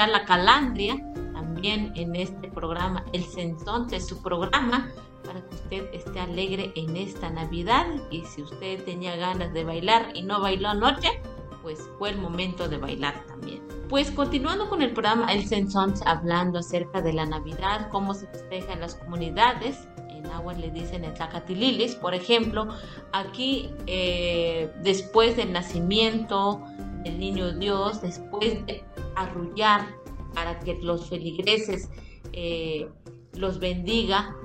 la 0.08 0.24
calandria, 0.24 0.96
también 1.32 1.92
en 1.94 2.16
este 2.16 2.48
programa, 2.50 3.04
el 3.12 3.24
Sensón 3.24 3.86
es 3.92 4.06
su 4.06 4.22
programa, 4.22 4.90
para 5.24 5.40
que 5.40 5.54
usted 5.54 5.94
esté 5.94 6.20
alegre 6.20 6.72
en 6.74 6.96
esta 6.96 7.30
Navidad. 7.30 7.86
Y 8.10 8.24
si 8.24 8.42
usted 8.42 8.84
tenía 8.84 9.16
ganas 9.16 9.52
de 9.52 9.64
bailar 9.64 10.10
y 10.14 10.22
no 10.22 10.40
bailó 10.40 10.68
anoche, 10.68 11.20
pues 11.62 11.80
fue 11.98 12.10
el 12.10 12.18
momento 12.18 12.68
de 12.68 12.78
bailar 12.78 13.24
también. 13.26 13.62
Pues 13.88 14.10
continuando 14.10 14.68
con 14.68 14.82
el 14.82 14.92
programa 14.92 15.32
El 15.32 15.46
Sensón, 15.46 15.94
hablando 16.06 16.58
acerca 16.58 17.00
de 17.00 17.12
la 17.12 17.26
Navidad, 17.26 17.88
cómo 17.90 18.14
se 18.14 18.26
festeja 18.26 18.72
en 18.72 18.80
las 18.80 18.94
comunidades. 18.94 19.88
En 20.10 20.26
agua 20.26 20.54
le 20.54 20.70
dicen 20.70 21.04
el 21.04 21.16
Zacatililis, 21.16 21.94
por 21.94 22.14
ejemplo, 22.14 22.68
aquí 23.12 23.70
eh, 23.86 24.72
después 24.82 25.36
del 25.36 25.52
nacimiento 25.52 26.62
del 27.04 27.18
niño 27.18 27.52
Dios, 27.52 28.02
después 28.02 28.66
de 28.66 28.84
arrullar 29.22 29.96
para 30.34 30.58
que 30.60 30.74
los 30.82 31.08
feligreses 31.08 31.90
eh, 32.32 32.88
los 33.34 33.58
bendiga, 33.58 34.36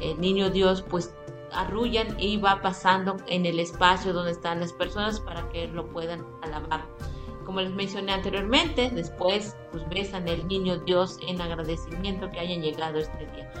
el 0.00 0.18
niño 0.20 0.50
Dios 0.50 0.82
pues 0.88 1.14
arrullan 1.52 2.18
y 2.18 2.38
va 2.38 2.62
pasando 2.62 3.16
en 3.26 3.46
el 3.46 3.58
espacio 3.60 4.12
donde 4.12 4.32
están 4.32 4.60
las 4.60 4.72
personas 4.72 5.20
para 5.20 5.48
que 5.50 5.68
lo 5.68 5.88
puedan 5.90 6.24
alabar. 6.42 6.86
Como 7.44 7.60
les 7.60 7.72
mencioné 7.72 8.12
anteriormente, 8.12 8.90
después 8.90 9.56
pues 9.70 9.86
besan 9.88 10.28
el 10.28 10.46
niño 10.46 10.78
Dios 10.78 11.18
en 11.26 11.40
agradecimiento 11.40 12.30
que 12.30 12.40
hayan 12.40 12.62
llegado 12.62 12.98
este 12.98 13.26
día. 13.26 13.52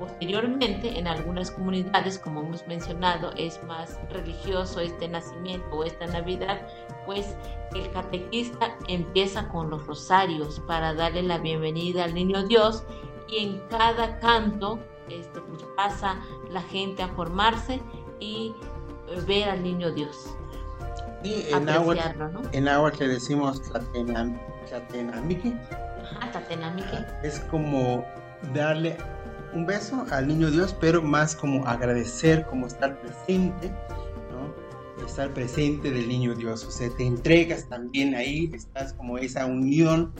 Posteriormente, 0.00 0.98
en 0.98 1.06
algunas 1.06 1.50
comunidades, 1.50 2.18
como 2.18 2.40
hemos 2.40 2.66
mencionado, 2.66 3.32
es 3.36 3.62
más 3.64 3.98
religioso 4.08 4.80
este 4.80 5.06
nacimiento 5.06 5.68
o 5.76 5.84
esta 5.84 6.06
Navidad, 6.06 6.66
pues 7.04 7.36
el 7.74 7.90
catequista 7.90 8.74
empieza 8.88 9.46
con 9.48 9.68
los 9.68 9.86
rosarios 9.86 10.58
para 10.66 10.94
darle 10.94 11.22
la 11.22 11.36
bienvenida 11.36 12.04
al 12.04 12.14
niño 12.14 12.44
Dios 12.44 12.82
y 13.28 13.44
en 13.44 13.60
cada 13.68 14.18
canto 14.20 14.78
este, 15.10 15.38
pues 15.42 15.62
pasa 15.76 16.18
la 16.50 16.62
gente 16.62 17.02
a 17.02 17.08
formarse 17.08 17.82
y 18.20 18.54
eh, 19.08 19.20
ver 19.26 19.50
al 19.50 19.62
niño 19.62 19.90
Dios. 19.90 20.34
Sí, 21.22 21.44
en 21.50 21.68
agua, 21.68 21.94
¿no? 22.16 22.40
en 22.52 22.68
agua 22.68 22.90
le 22.98 23.08
decimos 23.08 23.60
Tlatenamique. 23.60 25.54
Ajá, 26.02 26.30
Es 27.22 27.40
como 27.40 28.02
darle 28.54 28.96
un 29.54 29.66
beso 29.66 30.06
al 30.10 30.28
niño 30.28 30.50
Dios, 30.50 30.76
pero 30.80 31.02
más 31.02 31.34
como 31.34 31.66
agradecer, 31.66 32.46
como 32.46 32.66
estar 32.66 33.00
presente, 33.00 33.70
¿no? 34.30 35.04
Estar 35.04 35.32
presente 35.32 35.90
del 35.90 36.08
niño 36.08 36.34
Dios. 36.34 36.64
O 36.64 36.70
sea, 36.70 36.88
te 36.90 37.04
entregas 37.04 37.68
también 37.68 38.14
ahí, 38.14 38.50
estás 38.54 38.92
como 38.92 39.18
esa 39.18 39.46
unión 39.46 40.12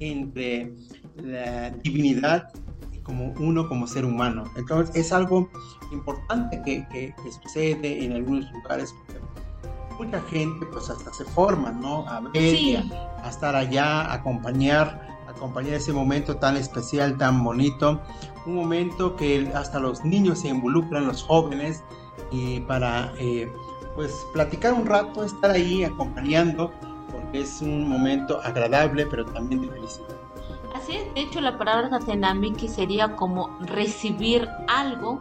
entre 0.00 0.72
la 1.16 1.70
divinidad 1.70 2.50
como 3.08 3.32
uno 3.38 3.66
como 3.66 3.86
ser 3.86 4.04
humano. 4.04 4.44
Entonces 4.56 4.94
es 4.94 5.12
algo 5.12 5.48
importante 5.90 6.60
que, 6.62 6.86
que, 6.88 7.14
sucede 7.42 8.04
en 8.04 8.12
algunos 8.12 8.52
lugares 8.52 8.94
porque 8.98 9.20
mucha 9.98 10.20
gente 10.28 10.66
pues 10.66 10.90
hasta 10.90 11.12
se 11.14 11.24
forma, 11.24 11.72
¿no? 11.72 12.06
A 12.06 12.20
ver, 12.20 12.84
a, 13.22 13.28
estar 13.30 13.56
allá, 13.56 14.02
a 14.02 14.14
acompañar, 14.14 15.18
acompañar 15.26 15.72
ese 15.74 15.92
momento 15.92 16.36
tan 16.36 16.58
especial, 16.58 17.16
tan 17.16 17.42
bonito, 17.42 18.02
un 18.48 18.56
momento 18.56 19.14
que 19.14 19.50
hasta 19.54 19.78
los 19.78 20.04
niños 20.04 20.40
se 20.40 20.48
involucran, 20.48 21.06
los 21.06 21.22
jóvenes, 21.22 21.84
y 22.30 22.60
para 22.60 23.12
eh, 23.18 23.52
pues 23.94 24.26
platicar 24.32 24.72
un 24.72 24.86
rato, 24.86 25.22
estar 25.22 25.50
ahí 25.50 25.84
acompañando, 25.84 26.72
porque 27.12 27.40
es 27.40 27.60
un 27.60 27.88
momento 27.88 28.40
agradable, 28.42 29.06
pero 29.06 29.24
también 29.26 29.62
de 29.62 29.68
felicidad. 29.68 30.08
Así 30.74 30.92
es, 30.96 31.14
de 31.14 31.22
hecho 31.22 31.40
la 31.40 31.58
palabra 31.58 31.90
Tatenamiki 31.90 32.68
sería 32.68 33.16
como 33.16 33.56
recibir 33.60 34.48
algo 34.68 35.20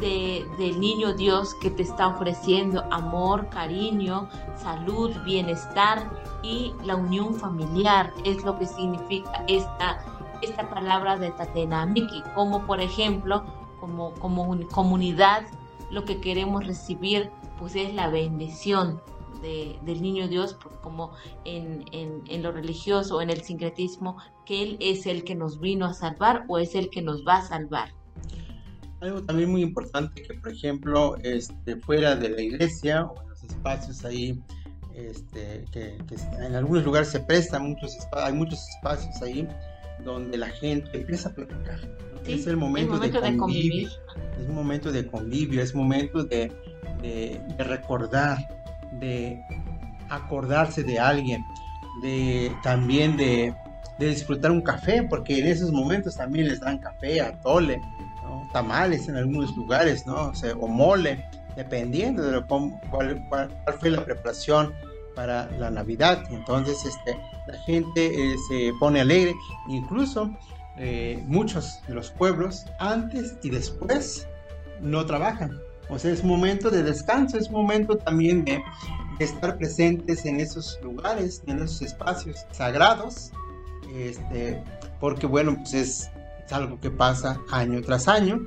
de, 0.00 0.46
del 0.58 0.80
niño 0.80 1.14
Dios 1.14 1.54
que 1.54 1.70
te 1.70 1.82
está 1.82 2.08
ofreciendo 2.08 2.84
amor, 2.90 3.48
cariño, 3.48 4.28
salud, 4.56 5.10
bienestar 5.24 6.10
y 6.42 6.74
la 6.84 6.96
unión 6.96 7.34
familiar. 7.34 8.12
Es 8.24 8.44
lo 8.44 8.58
que 8.58 8.66
significa 8.66 9.44
esta, 9.48 9.98
esta 10.44 10.68
palabra 10.70 11.16
de 11.16 11.30
Tatenamiki, 11.30 12.22
como 12.34 12.66
por 12.66 12.80
ejemplo, 12.80 13.44
como, 13.80 14.12
como 14.14 14.56
comunidad, 14.68 15.42
lo 15.90 16.04
que 16.04 16.20
queremos 16.20 16.66
recibir 16.66 17.30
pues 17.58 17.76
es 17.76 17.94
la 17.94 18.08
bendición, 18.08 19.00
del 19.84 20.00
niño 20.02 20.28
Dios, 20.28 20.56
como 20.82 21.12
en, 21.44 21.84
en, 21.92 22.42
lo 22.42 22.52
religioso, 22.52 23.20
en 23.20 23.30
el 23.30 23.42
sincretismo, 23.42 24.16
que 24.46 24.62
Él 24.62 24.76
es 24.80 25.06
el 25.06 25.24
que 25.24 25.34
nos 25.34 25.60
vino 25.60 25.86
a 25.86 25.94
salvar 25.94 26.44
o 26.48 26.58
es 26.58 26.74
el 26.74 26.88
que 26.90 27.02
nos 27.02 27.26
va 27.26 27.38
a 27.38 27.42
salvar. 27.42 27.90
Algo 29.00 29.22
también 29.22 29.50
muy 29.50 29.62
importante 29.62 30.22
que, 30.22 30.34
por 30.34 30.50
ejemplo, 30.50 31.16
este, 31.22 31.76
fuera 31.76 32.16
de 32.16 32.30
la 32.30 32.40
iglesia 32.40 33.04
o 33.04 33.20
en 33.20 33.28
los 33.28 33.42
espacios 33.42 34.04
ahí, 34.04 34.40
este, 34.94 35.64
que, 35.72 35.98
en 36.38 36.54
algunos 36.54 36.84
lugares 36.84 37.08
se 37.08 37.20
prestan 37.20 37.70
muchos 37.70 37.98
hay 38.12 38.32
muchos 38.32 38.60
espacios 38.76 39.20
ahí 39.22 39.46
donde 40.04 40.36
la 40.38 40.48
gente 40.48 40.90
empieza 40.96 41.30
a 41.30 41.32
platicar. 41.32 41.80
es 42.26 42.46
el 42.46 42.56
momento, 42.56 42.98
de, 42.98 43.36
convivir, 43.36 43.88
Es 44.38 44.48
un 44.48 44.54
momento 44.54 44.92
de 44.92 45.06
convivio, 45.06 45.62
es 45.62 45.74
momento 45.74 46.24
de, 46.24 46.52
de, 47.02 47.40
de 47.56 47.64
recordar, 47.64 48.38
de 49.00 49.40
acordarse 50.08 50.82
de 50.82 50.98
alguien, 50.98 51.44
de 52.02 52.52
también 52.62 53.16
de, 53.16 53.54
disfrutar 53.98 54.50
un 54.50 54.60
café, 54.60 55.02
porque 55.08 55.38
en 55.38 55.46
esos 55.46 55.70
momentos 55.70 56.16
también 56.16 56.48
les 56.48 56.60
dan 56.60 56.78
café, 56.78 57.20
atole, 57.20 57.80
tamales 58.52 59.08
en 59.08 59.16
algunos 59.16 59.56
lugares, 59.56 60.06
¿no? 60.06 60.32
O, 60.60 60.68
mole, 60.68 61.24
dependiendo 61.56 62.22
de 62.22 62.32
lo, 62.32 62.46
cuál, 62.46 63.24
fue 63.78 63.90
la 63.90 64.04
preparación 64.04 64.74
para 65.14 65.50
la 65.58 65.70
Navidad. 65.70 66.24
Entonces, 66.30 66.84
este, 66.84 67.18
la 67.46 67.58
gente 67.64 68.06
eh, 68.06 68.36
se 68.48 68.72
pone 68.78 69.00
alegre, 69.00 69.34
incluso 69.68 70.30
eh, 70.76 71.22
muchos 71.26 71.80
de 71.86 71.94
los 71.94 72.10
pueblos, 72.10 72.64
antes 72.78 73.36
y 73.42 73.50
después, 73.50 74.26
no 74.80 75.06
trabajan. 75.06 75.58
O 75.88 75.98
sea, 75.98 76.12
es 76.12 76.24
momento 76.24 76.70
de 76.70 76.82
descanso, 76.82 77.38
es 77.38 77.50
momento 77.50 77.96
también 77.96 78.44
de, 78.44 78.62
estar 79.20 79.56
presentes 79.56 80.24
en 80.24 80.40
esos 80.40 80.80
lugares, 80.82 81.40
en 81.46 81.58
esos 81.58 81.82
espacios 81.82 82.44
sagrados, 82.50 83.30
este, 83.94 84.60
porque 84.98 85.26
bueno, 85.26 85.54
pues 85.56 85.74
es, 85.74 86.10
algo 86.50 86.78
que 86.80 86.90
pasa 86.90 87.40
año 87.52 87.80
tras 87.80 88.08
año, 88.08 88.40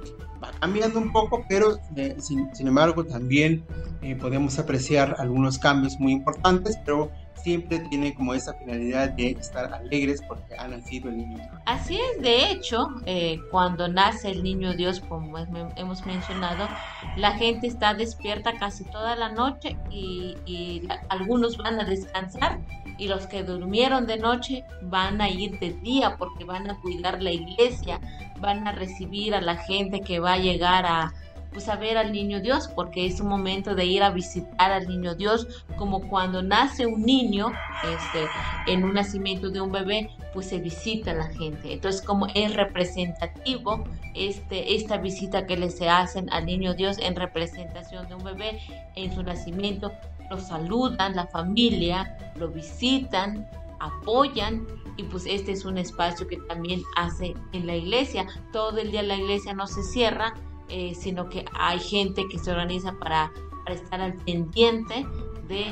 va 0.44 0.52
cambiando 0.60 1.00
un 1.00 1.12
poco, 1.12 1.46
pero 1.48 1.80
eh, 1.96 2.16
sin, 2.20 2.50
embargo 2.60 3.06
también 3.06 3.66
eh, 4.02 4.16
podemos 4.16 4.60
apreciar 4.60 5.16
algunos 5.20 5.58
cambios 5.58 6.00
muy 6.00 6.12
importantes, 6.12 6.78
pero 6.86 7.12
siempre 7.48 7.80
tiene 7.80 8.14
como 8.14 8.34
esa 8.34 8.54
finalidad 8.56 9.12
de 9.12 9.30
estar 9.32 9.74
alegres 9.74 10.22
porque 10.28 10.56
ha 10.58 10.68
nacido 10.68 11.10
el 11.10 11.18
niño. 11.18 11.38
Así 11.66 11.98
es, 11.98 12.22
de 12.22 12.52
hecho, 12.52 12.90
eh, 13.06 13.40
cuando 13.52 13.88
nace 13.88 14.32
el 14.32 14.44
niño 14.44 14.74
Dios, 14.74 15.00
como 15.00 15.38
hemos 15.38 16.06
mencionado, 16.06 16.68
la 17.16 17.32
gente 17.32 17.68
está 17.68 17.94
despierta 17.94 18.58
casi 18.60 18.84
toda 18.84 19.16
la 19.16 19.30
noche 19.30 19.78
y, 19.90 20.88
algunos 21.10 21.58
van 21.58 21.80
a 21.80 21.86
descansar 21.86 22.60
y 22.98 23.08
los 23.08 23.28
que 23.28 23.44
durmieron 23.44 24.08
de 24.08 24.18
noche 24.18 24.66
van 24.82 25.22
a 25.22 25.30
ir 25.30 25.58
de 25.60 25.72
día 25.74 26.18
porque 26.18 26.44
van 26.44 26.70
a 26.70 26.80
cuidar 26.82 27.22
la 27.22 27.32
iglesia, 27.32 28.00
van 28.40 28.68
a 28.68 28.72
recibir 28.74 29.36
a 29.36 29.42
la 29.42 29.56
gente 29.56 30.02
que 30.02 30.20
va 30.20 30.34
a 30.34 30.38
llegar 30.38 30.86
a 30.86 31.14
pues 31.58 31.70
a 31.70 31.76
ver 31.76 31.98
al 31.98 32.12
niño 32.12 32.40
Dios, 32.40 32.68
porque 32.68 33.08
es 33.08 33.20
un 33.20 33.30
momento 33.30 33.74
de 33.74 33.84
ir 33.84 34.04
a 34.04 34.12
visitar 34.12 34.72
al 34.72 34.88
niño 34.88 35.16
Dios, 35.16 35.66
como 35.76 36.08
cuando 36.08 36.44
nace 36.44 36.86
un 36.86 37.02
niño, 37.02 37.52
este, 37.84 38.28
en 38.72 38.84
un 38.84 38.94
nacimiento 38.94 39.50
de 39.50 39.60
un 39.60 39.72
bebé, 39.72 40.12
pues 40.36 40.50
se 40.50 40.60
visita 40.60 41.10
a 41.10 41.16
la 41.16 41.30
gente. 41.30 41.74
Entonces, 41.74 42.04
como 42.04 42.28
es 42.36 42.56
representativo 42.56 43.86
este, 44.14 44.76
esta 44.76 44.98
visita 44.98 45.48
que 45.48 45.58
le 45.58 45.72
se 45.72 45.90
hacen 45.90 46.32
al 46.32 46.46
niño 46.46 46.76
Dios 46.76 47.00
en 47.00 47.16
representación 47.16 48.08
de 48.08 48.14
un 48.14 48.24
bebé 48.24 48.60
en 48.94 49.16
su 49.16 49.24
nacimiento, 49.24 49.92
lo 50.30 50.40
saludan, 50.40 51.16
la 51.16 51.26
familia, 51.26 52.20
lo 52.36 52.50
visitan, 52.50 53.50
apoyan 53.80 54.68
y 54.96 55.04
pues 55.04 55.26
este 55.26 55.54
es 55.54 55.66
un 55.66 55.80
espacio 55.80 56.28
que 56.28 56.38
también 56.38 56.84
hace 56.96 57.34
en 57.54 57.66
la 57.66 57.76
iglesia. 57.76 58.28
Todo 58.54 58.78
el 58.78 58.92
día 58.92 59.02
la 59.02 59.16
iglesia 59.16 59.54
no 59.54 59.66
se 59.66 59.82
cierra, 59.82 60.36
eh, 60.70 60.94
sino 60.96 61.30
que 61.30 61.46
hay 61.54 61.80
gente 61.80 62.24
que 62.30 62.40
se 62.40 62.52
organiza 62.52 62.98
para, 63.00 63.32
estar 63.68 64.00
al 64.00 64.14
pendiente 64.14 65.06
de 65.50 65.66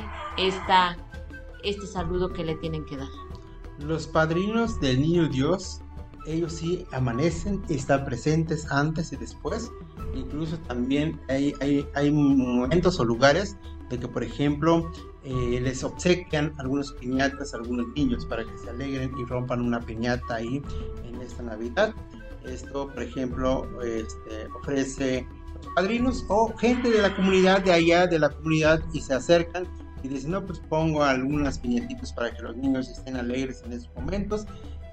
este 1.63 1.87
saludo 1.87 2.33
que 2.33 2.43
le 2.43 2.55
tienen 2.55 2.83
que 2.85 2.97
dar. 2.97 3.07
Los 3.79 4.05
padrinos 4.05 4.81
del 4.81 5.01
niño 5.01 5.29
Dios, 5.29 5.81
ellos 6.27 6.51
sí 6.53 6.85
amanecen, 6.91 7.63
están 7.69 8.03
presentes 8.03 8.69
antes 8.69 9.13
y 9.13 9.15
después. 9.15 9.71
Incluso 10.13 10.57
también 10.59 11.21
hay 11.29 12.11
momentos 12.11 12.99
o 12.99 13.05
lugares 13.05 13.57
de 13.89 13.99
que, 13.99 14.07
por 14.07 14.23
ejemplo, 14.23 14.91
eh, 15.23 15.59
les 15.61 15.83
obsequian 15.83 16.53
algunos 16.57 16.93
piñatas 16.93 17.53
a 17.53 17.57
algunos 17.57 17.87
niños 17.95 18.25
para 18.25 18.43
que 18.43 18.57
se 18.57 18.69
alegren 18.69 19.11
y 19.17 19.25
rompan 19.25 19.61
una 19.61 19.79
piñata 19.79 20.35
ahí 20.35 20.61
en 21.03 21.21
esta 21.21 21.43
Navidad. 21.43 21.93
Esto, 22.47 22.87
por 22.87 23.01
ejemplo, 23.01 23.67
este, 23.81 24.47
ofrece 24.59 25.27
padrinos 25.75 26.23
o 26.29 26.55
gente 26.57 26.89
de 26.89 27.01
la 27.01 27.15
comunidad 27.15 27.61
de 27.63 27.73
allá, 27.73 28.07
de 28.07 28.19
la 28.19 28.29
comunidad, 28.29 28.81
y 28.93 29.01
se 29.01 29.13
acercan 29.13 29.67
y 30.03 30.07
dicen, 30.07 30.31
no, 30.31 30.45
pues 30.45 30.59
pongo 30.59 31.03
algunas 31.03 31.57
piñatitas 31.57 32.13
para 32.13 32.31
que 32.31 32.41
los 32.43 32.55
niños 32.55 32.89
estén 32.89 33.15
alegres 33.15 33.63
en 33.65 33.73
esos 33.73 33.89
momentos 33.95 34.45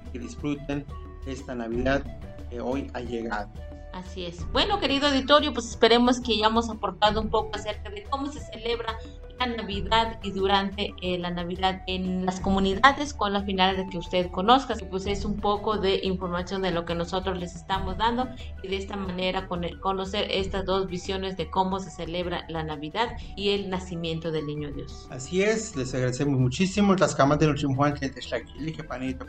y 0.07 0.11
que 0.11 0.19
disfruten 0.19 0.85
esta 1.27 1.53
Navidad 1.53 2.03
que 2.49 2.59
hoy 2.59 2.89
ha 2.93 3.01
llegado. 3.01 3.51
Así 3.93 4.25
es. 4.25 4.51
Bueno, 4.51 4.79
querido 4.79 5.07
auditorio, 5.07 5.53
pues 5.53 5.69
esperemos 5.69 6.19
que 6.19 6.33
hayamos 6.33 6.67
aportado 6.69 7.21
un 7.21 7.29
poco 7.29 7.51
acerca 7.53 7.91
de 7.91 8.03
cómo 8.03 8.31
se 8.31 8.39
celebra 8.39 8.97
la 9.39 9.45
Navidad 9.47 10.19
y 10.23 10.31
durante 10.31 10.93
eh, 11.01 11.17
la 11.17 11.29
Navidad 11.29 11.81
en 11.87 12.25
las 12.25 12.39
comunidades 12.39 13.13
con 13.13 13.33
la 13.33 13.43
finalidad 13.43 13.83
de 13.83 13.89
que 13.89 13.97
usted 13.97 14.31
conozca. 14.31 14.75
Pues 14.89 15.05
es 15.05 15.25
un 15.25 15.37
poco 15.37 15.77
de 15.77 15.99
información 16.03 16.63
de 16.63 16.71
lo 16.71 16.85
que 16.85 16.95
nosotros 16.95 17.37
les 17.37 17.55
estamos 17.55 17.97
dando 17.97 18.29
y 18.63 18.67
de 18.67 18.77
esta 18.77 18.95
manera 18.95 19.47
con 19.47 19.63
conocer 19.79 20.27
estas 20.31 20.65
dos 20.65 20.87
visiones 20.87 21.37
de 21.37 21.49
cómo 21.49 21.79
se 21.79 21.91
celebra 21.91 22.45
la 22.49 22.63
Navidad 22.63 23.15
y 23.35 23.49
el 23.49 23.69
nacimiento 23.69 24.31
del 24.31 24.47
niño 24.47 24.71
Dios. 24.71 25.07
Así 25.11 25.43
es, 25.43 25.75
les 25.75 25.93
agradecemos 25.93 26.39
muchísimo. 26.39 26.95
Las 26.95 27.15
camas 27.15 27.39
de 27.39 27.47
los 27.47 27.63
Juan, 27.63 27.93
que 27.93 28.11
que 28.11 28.83
panito, 28.83 29.25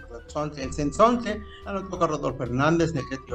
el 0.57 0.73
sensonte, 0.73 1.41
a 1.67 1.83
toca 1.89 2.07
Rodolfo 2.07 2.39
Fernández, 2.39 2.93
de 2.93 3.03
que 3.09 3.19
te 3.19 3.35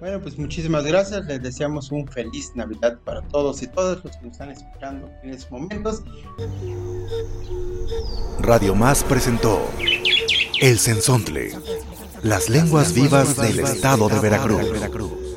bueno, 0.00 0.20
pues 0.20 0.38
muchísimas 0.38 0.84
gracias. 0.84 1.26
Les 1.26 1.42
deseamos 1.42 1.90
un 1.92 2.06
feliz 2.08 2.52
Navidad 2.54 2.98
para 3.04 3.22
todos 3.22 3.62
y 3.62 3.66
todas 3.66 4.02
los 4.04 4.16
que 4.16 4.26
nos 4.26 4.32
están 4.32 4.50
escuchando 4.50 5.10
en 5.22 5.30
estos 5.30 5.50
momentos. 5.50 6.02
Radio 8.40 8.74
Más 8.74 9.04
presentó 9.04 9.60
El 10.60 10.78
Sensontle, 10.78 11.52
las 12.22 12.48
lenguas 12.48 12.94
vivas 12.94 13.36
del 13.36 13.60
estado 13.60 14.08
de 14.08 14.18
Veracruz. 14.20 15.31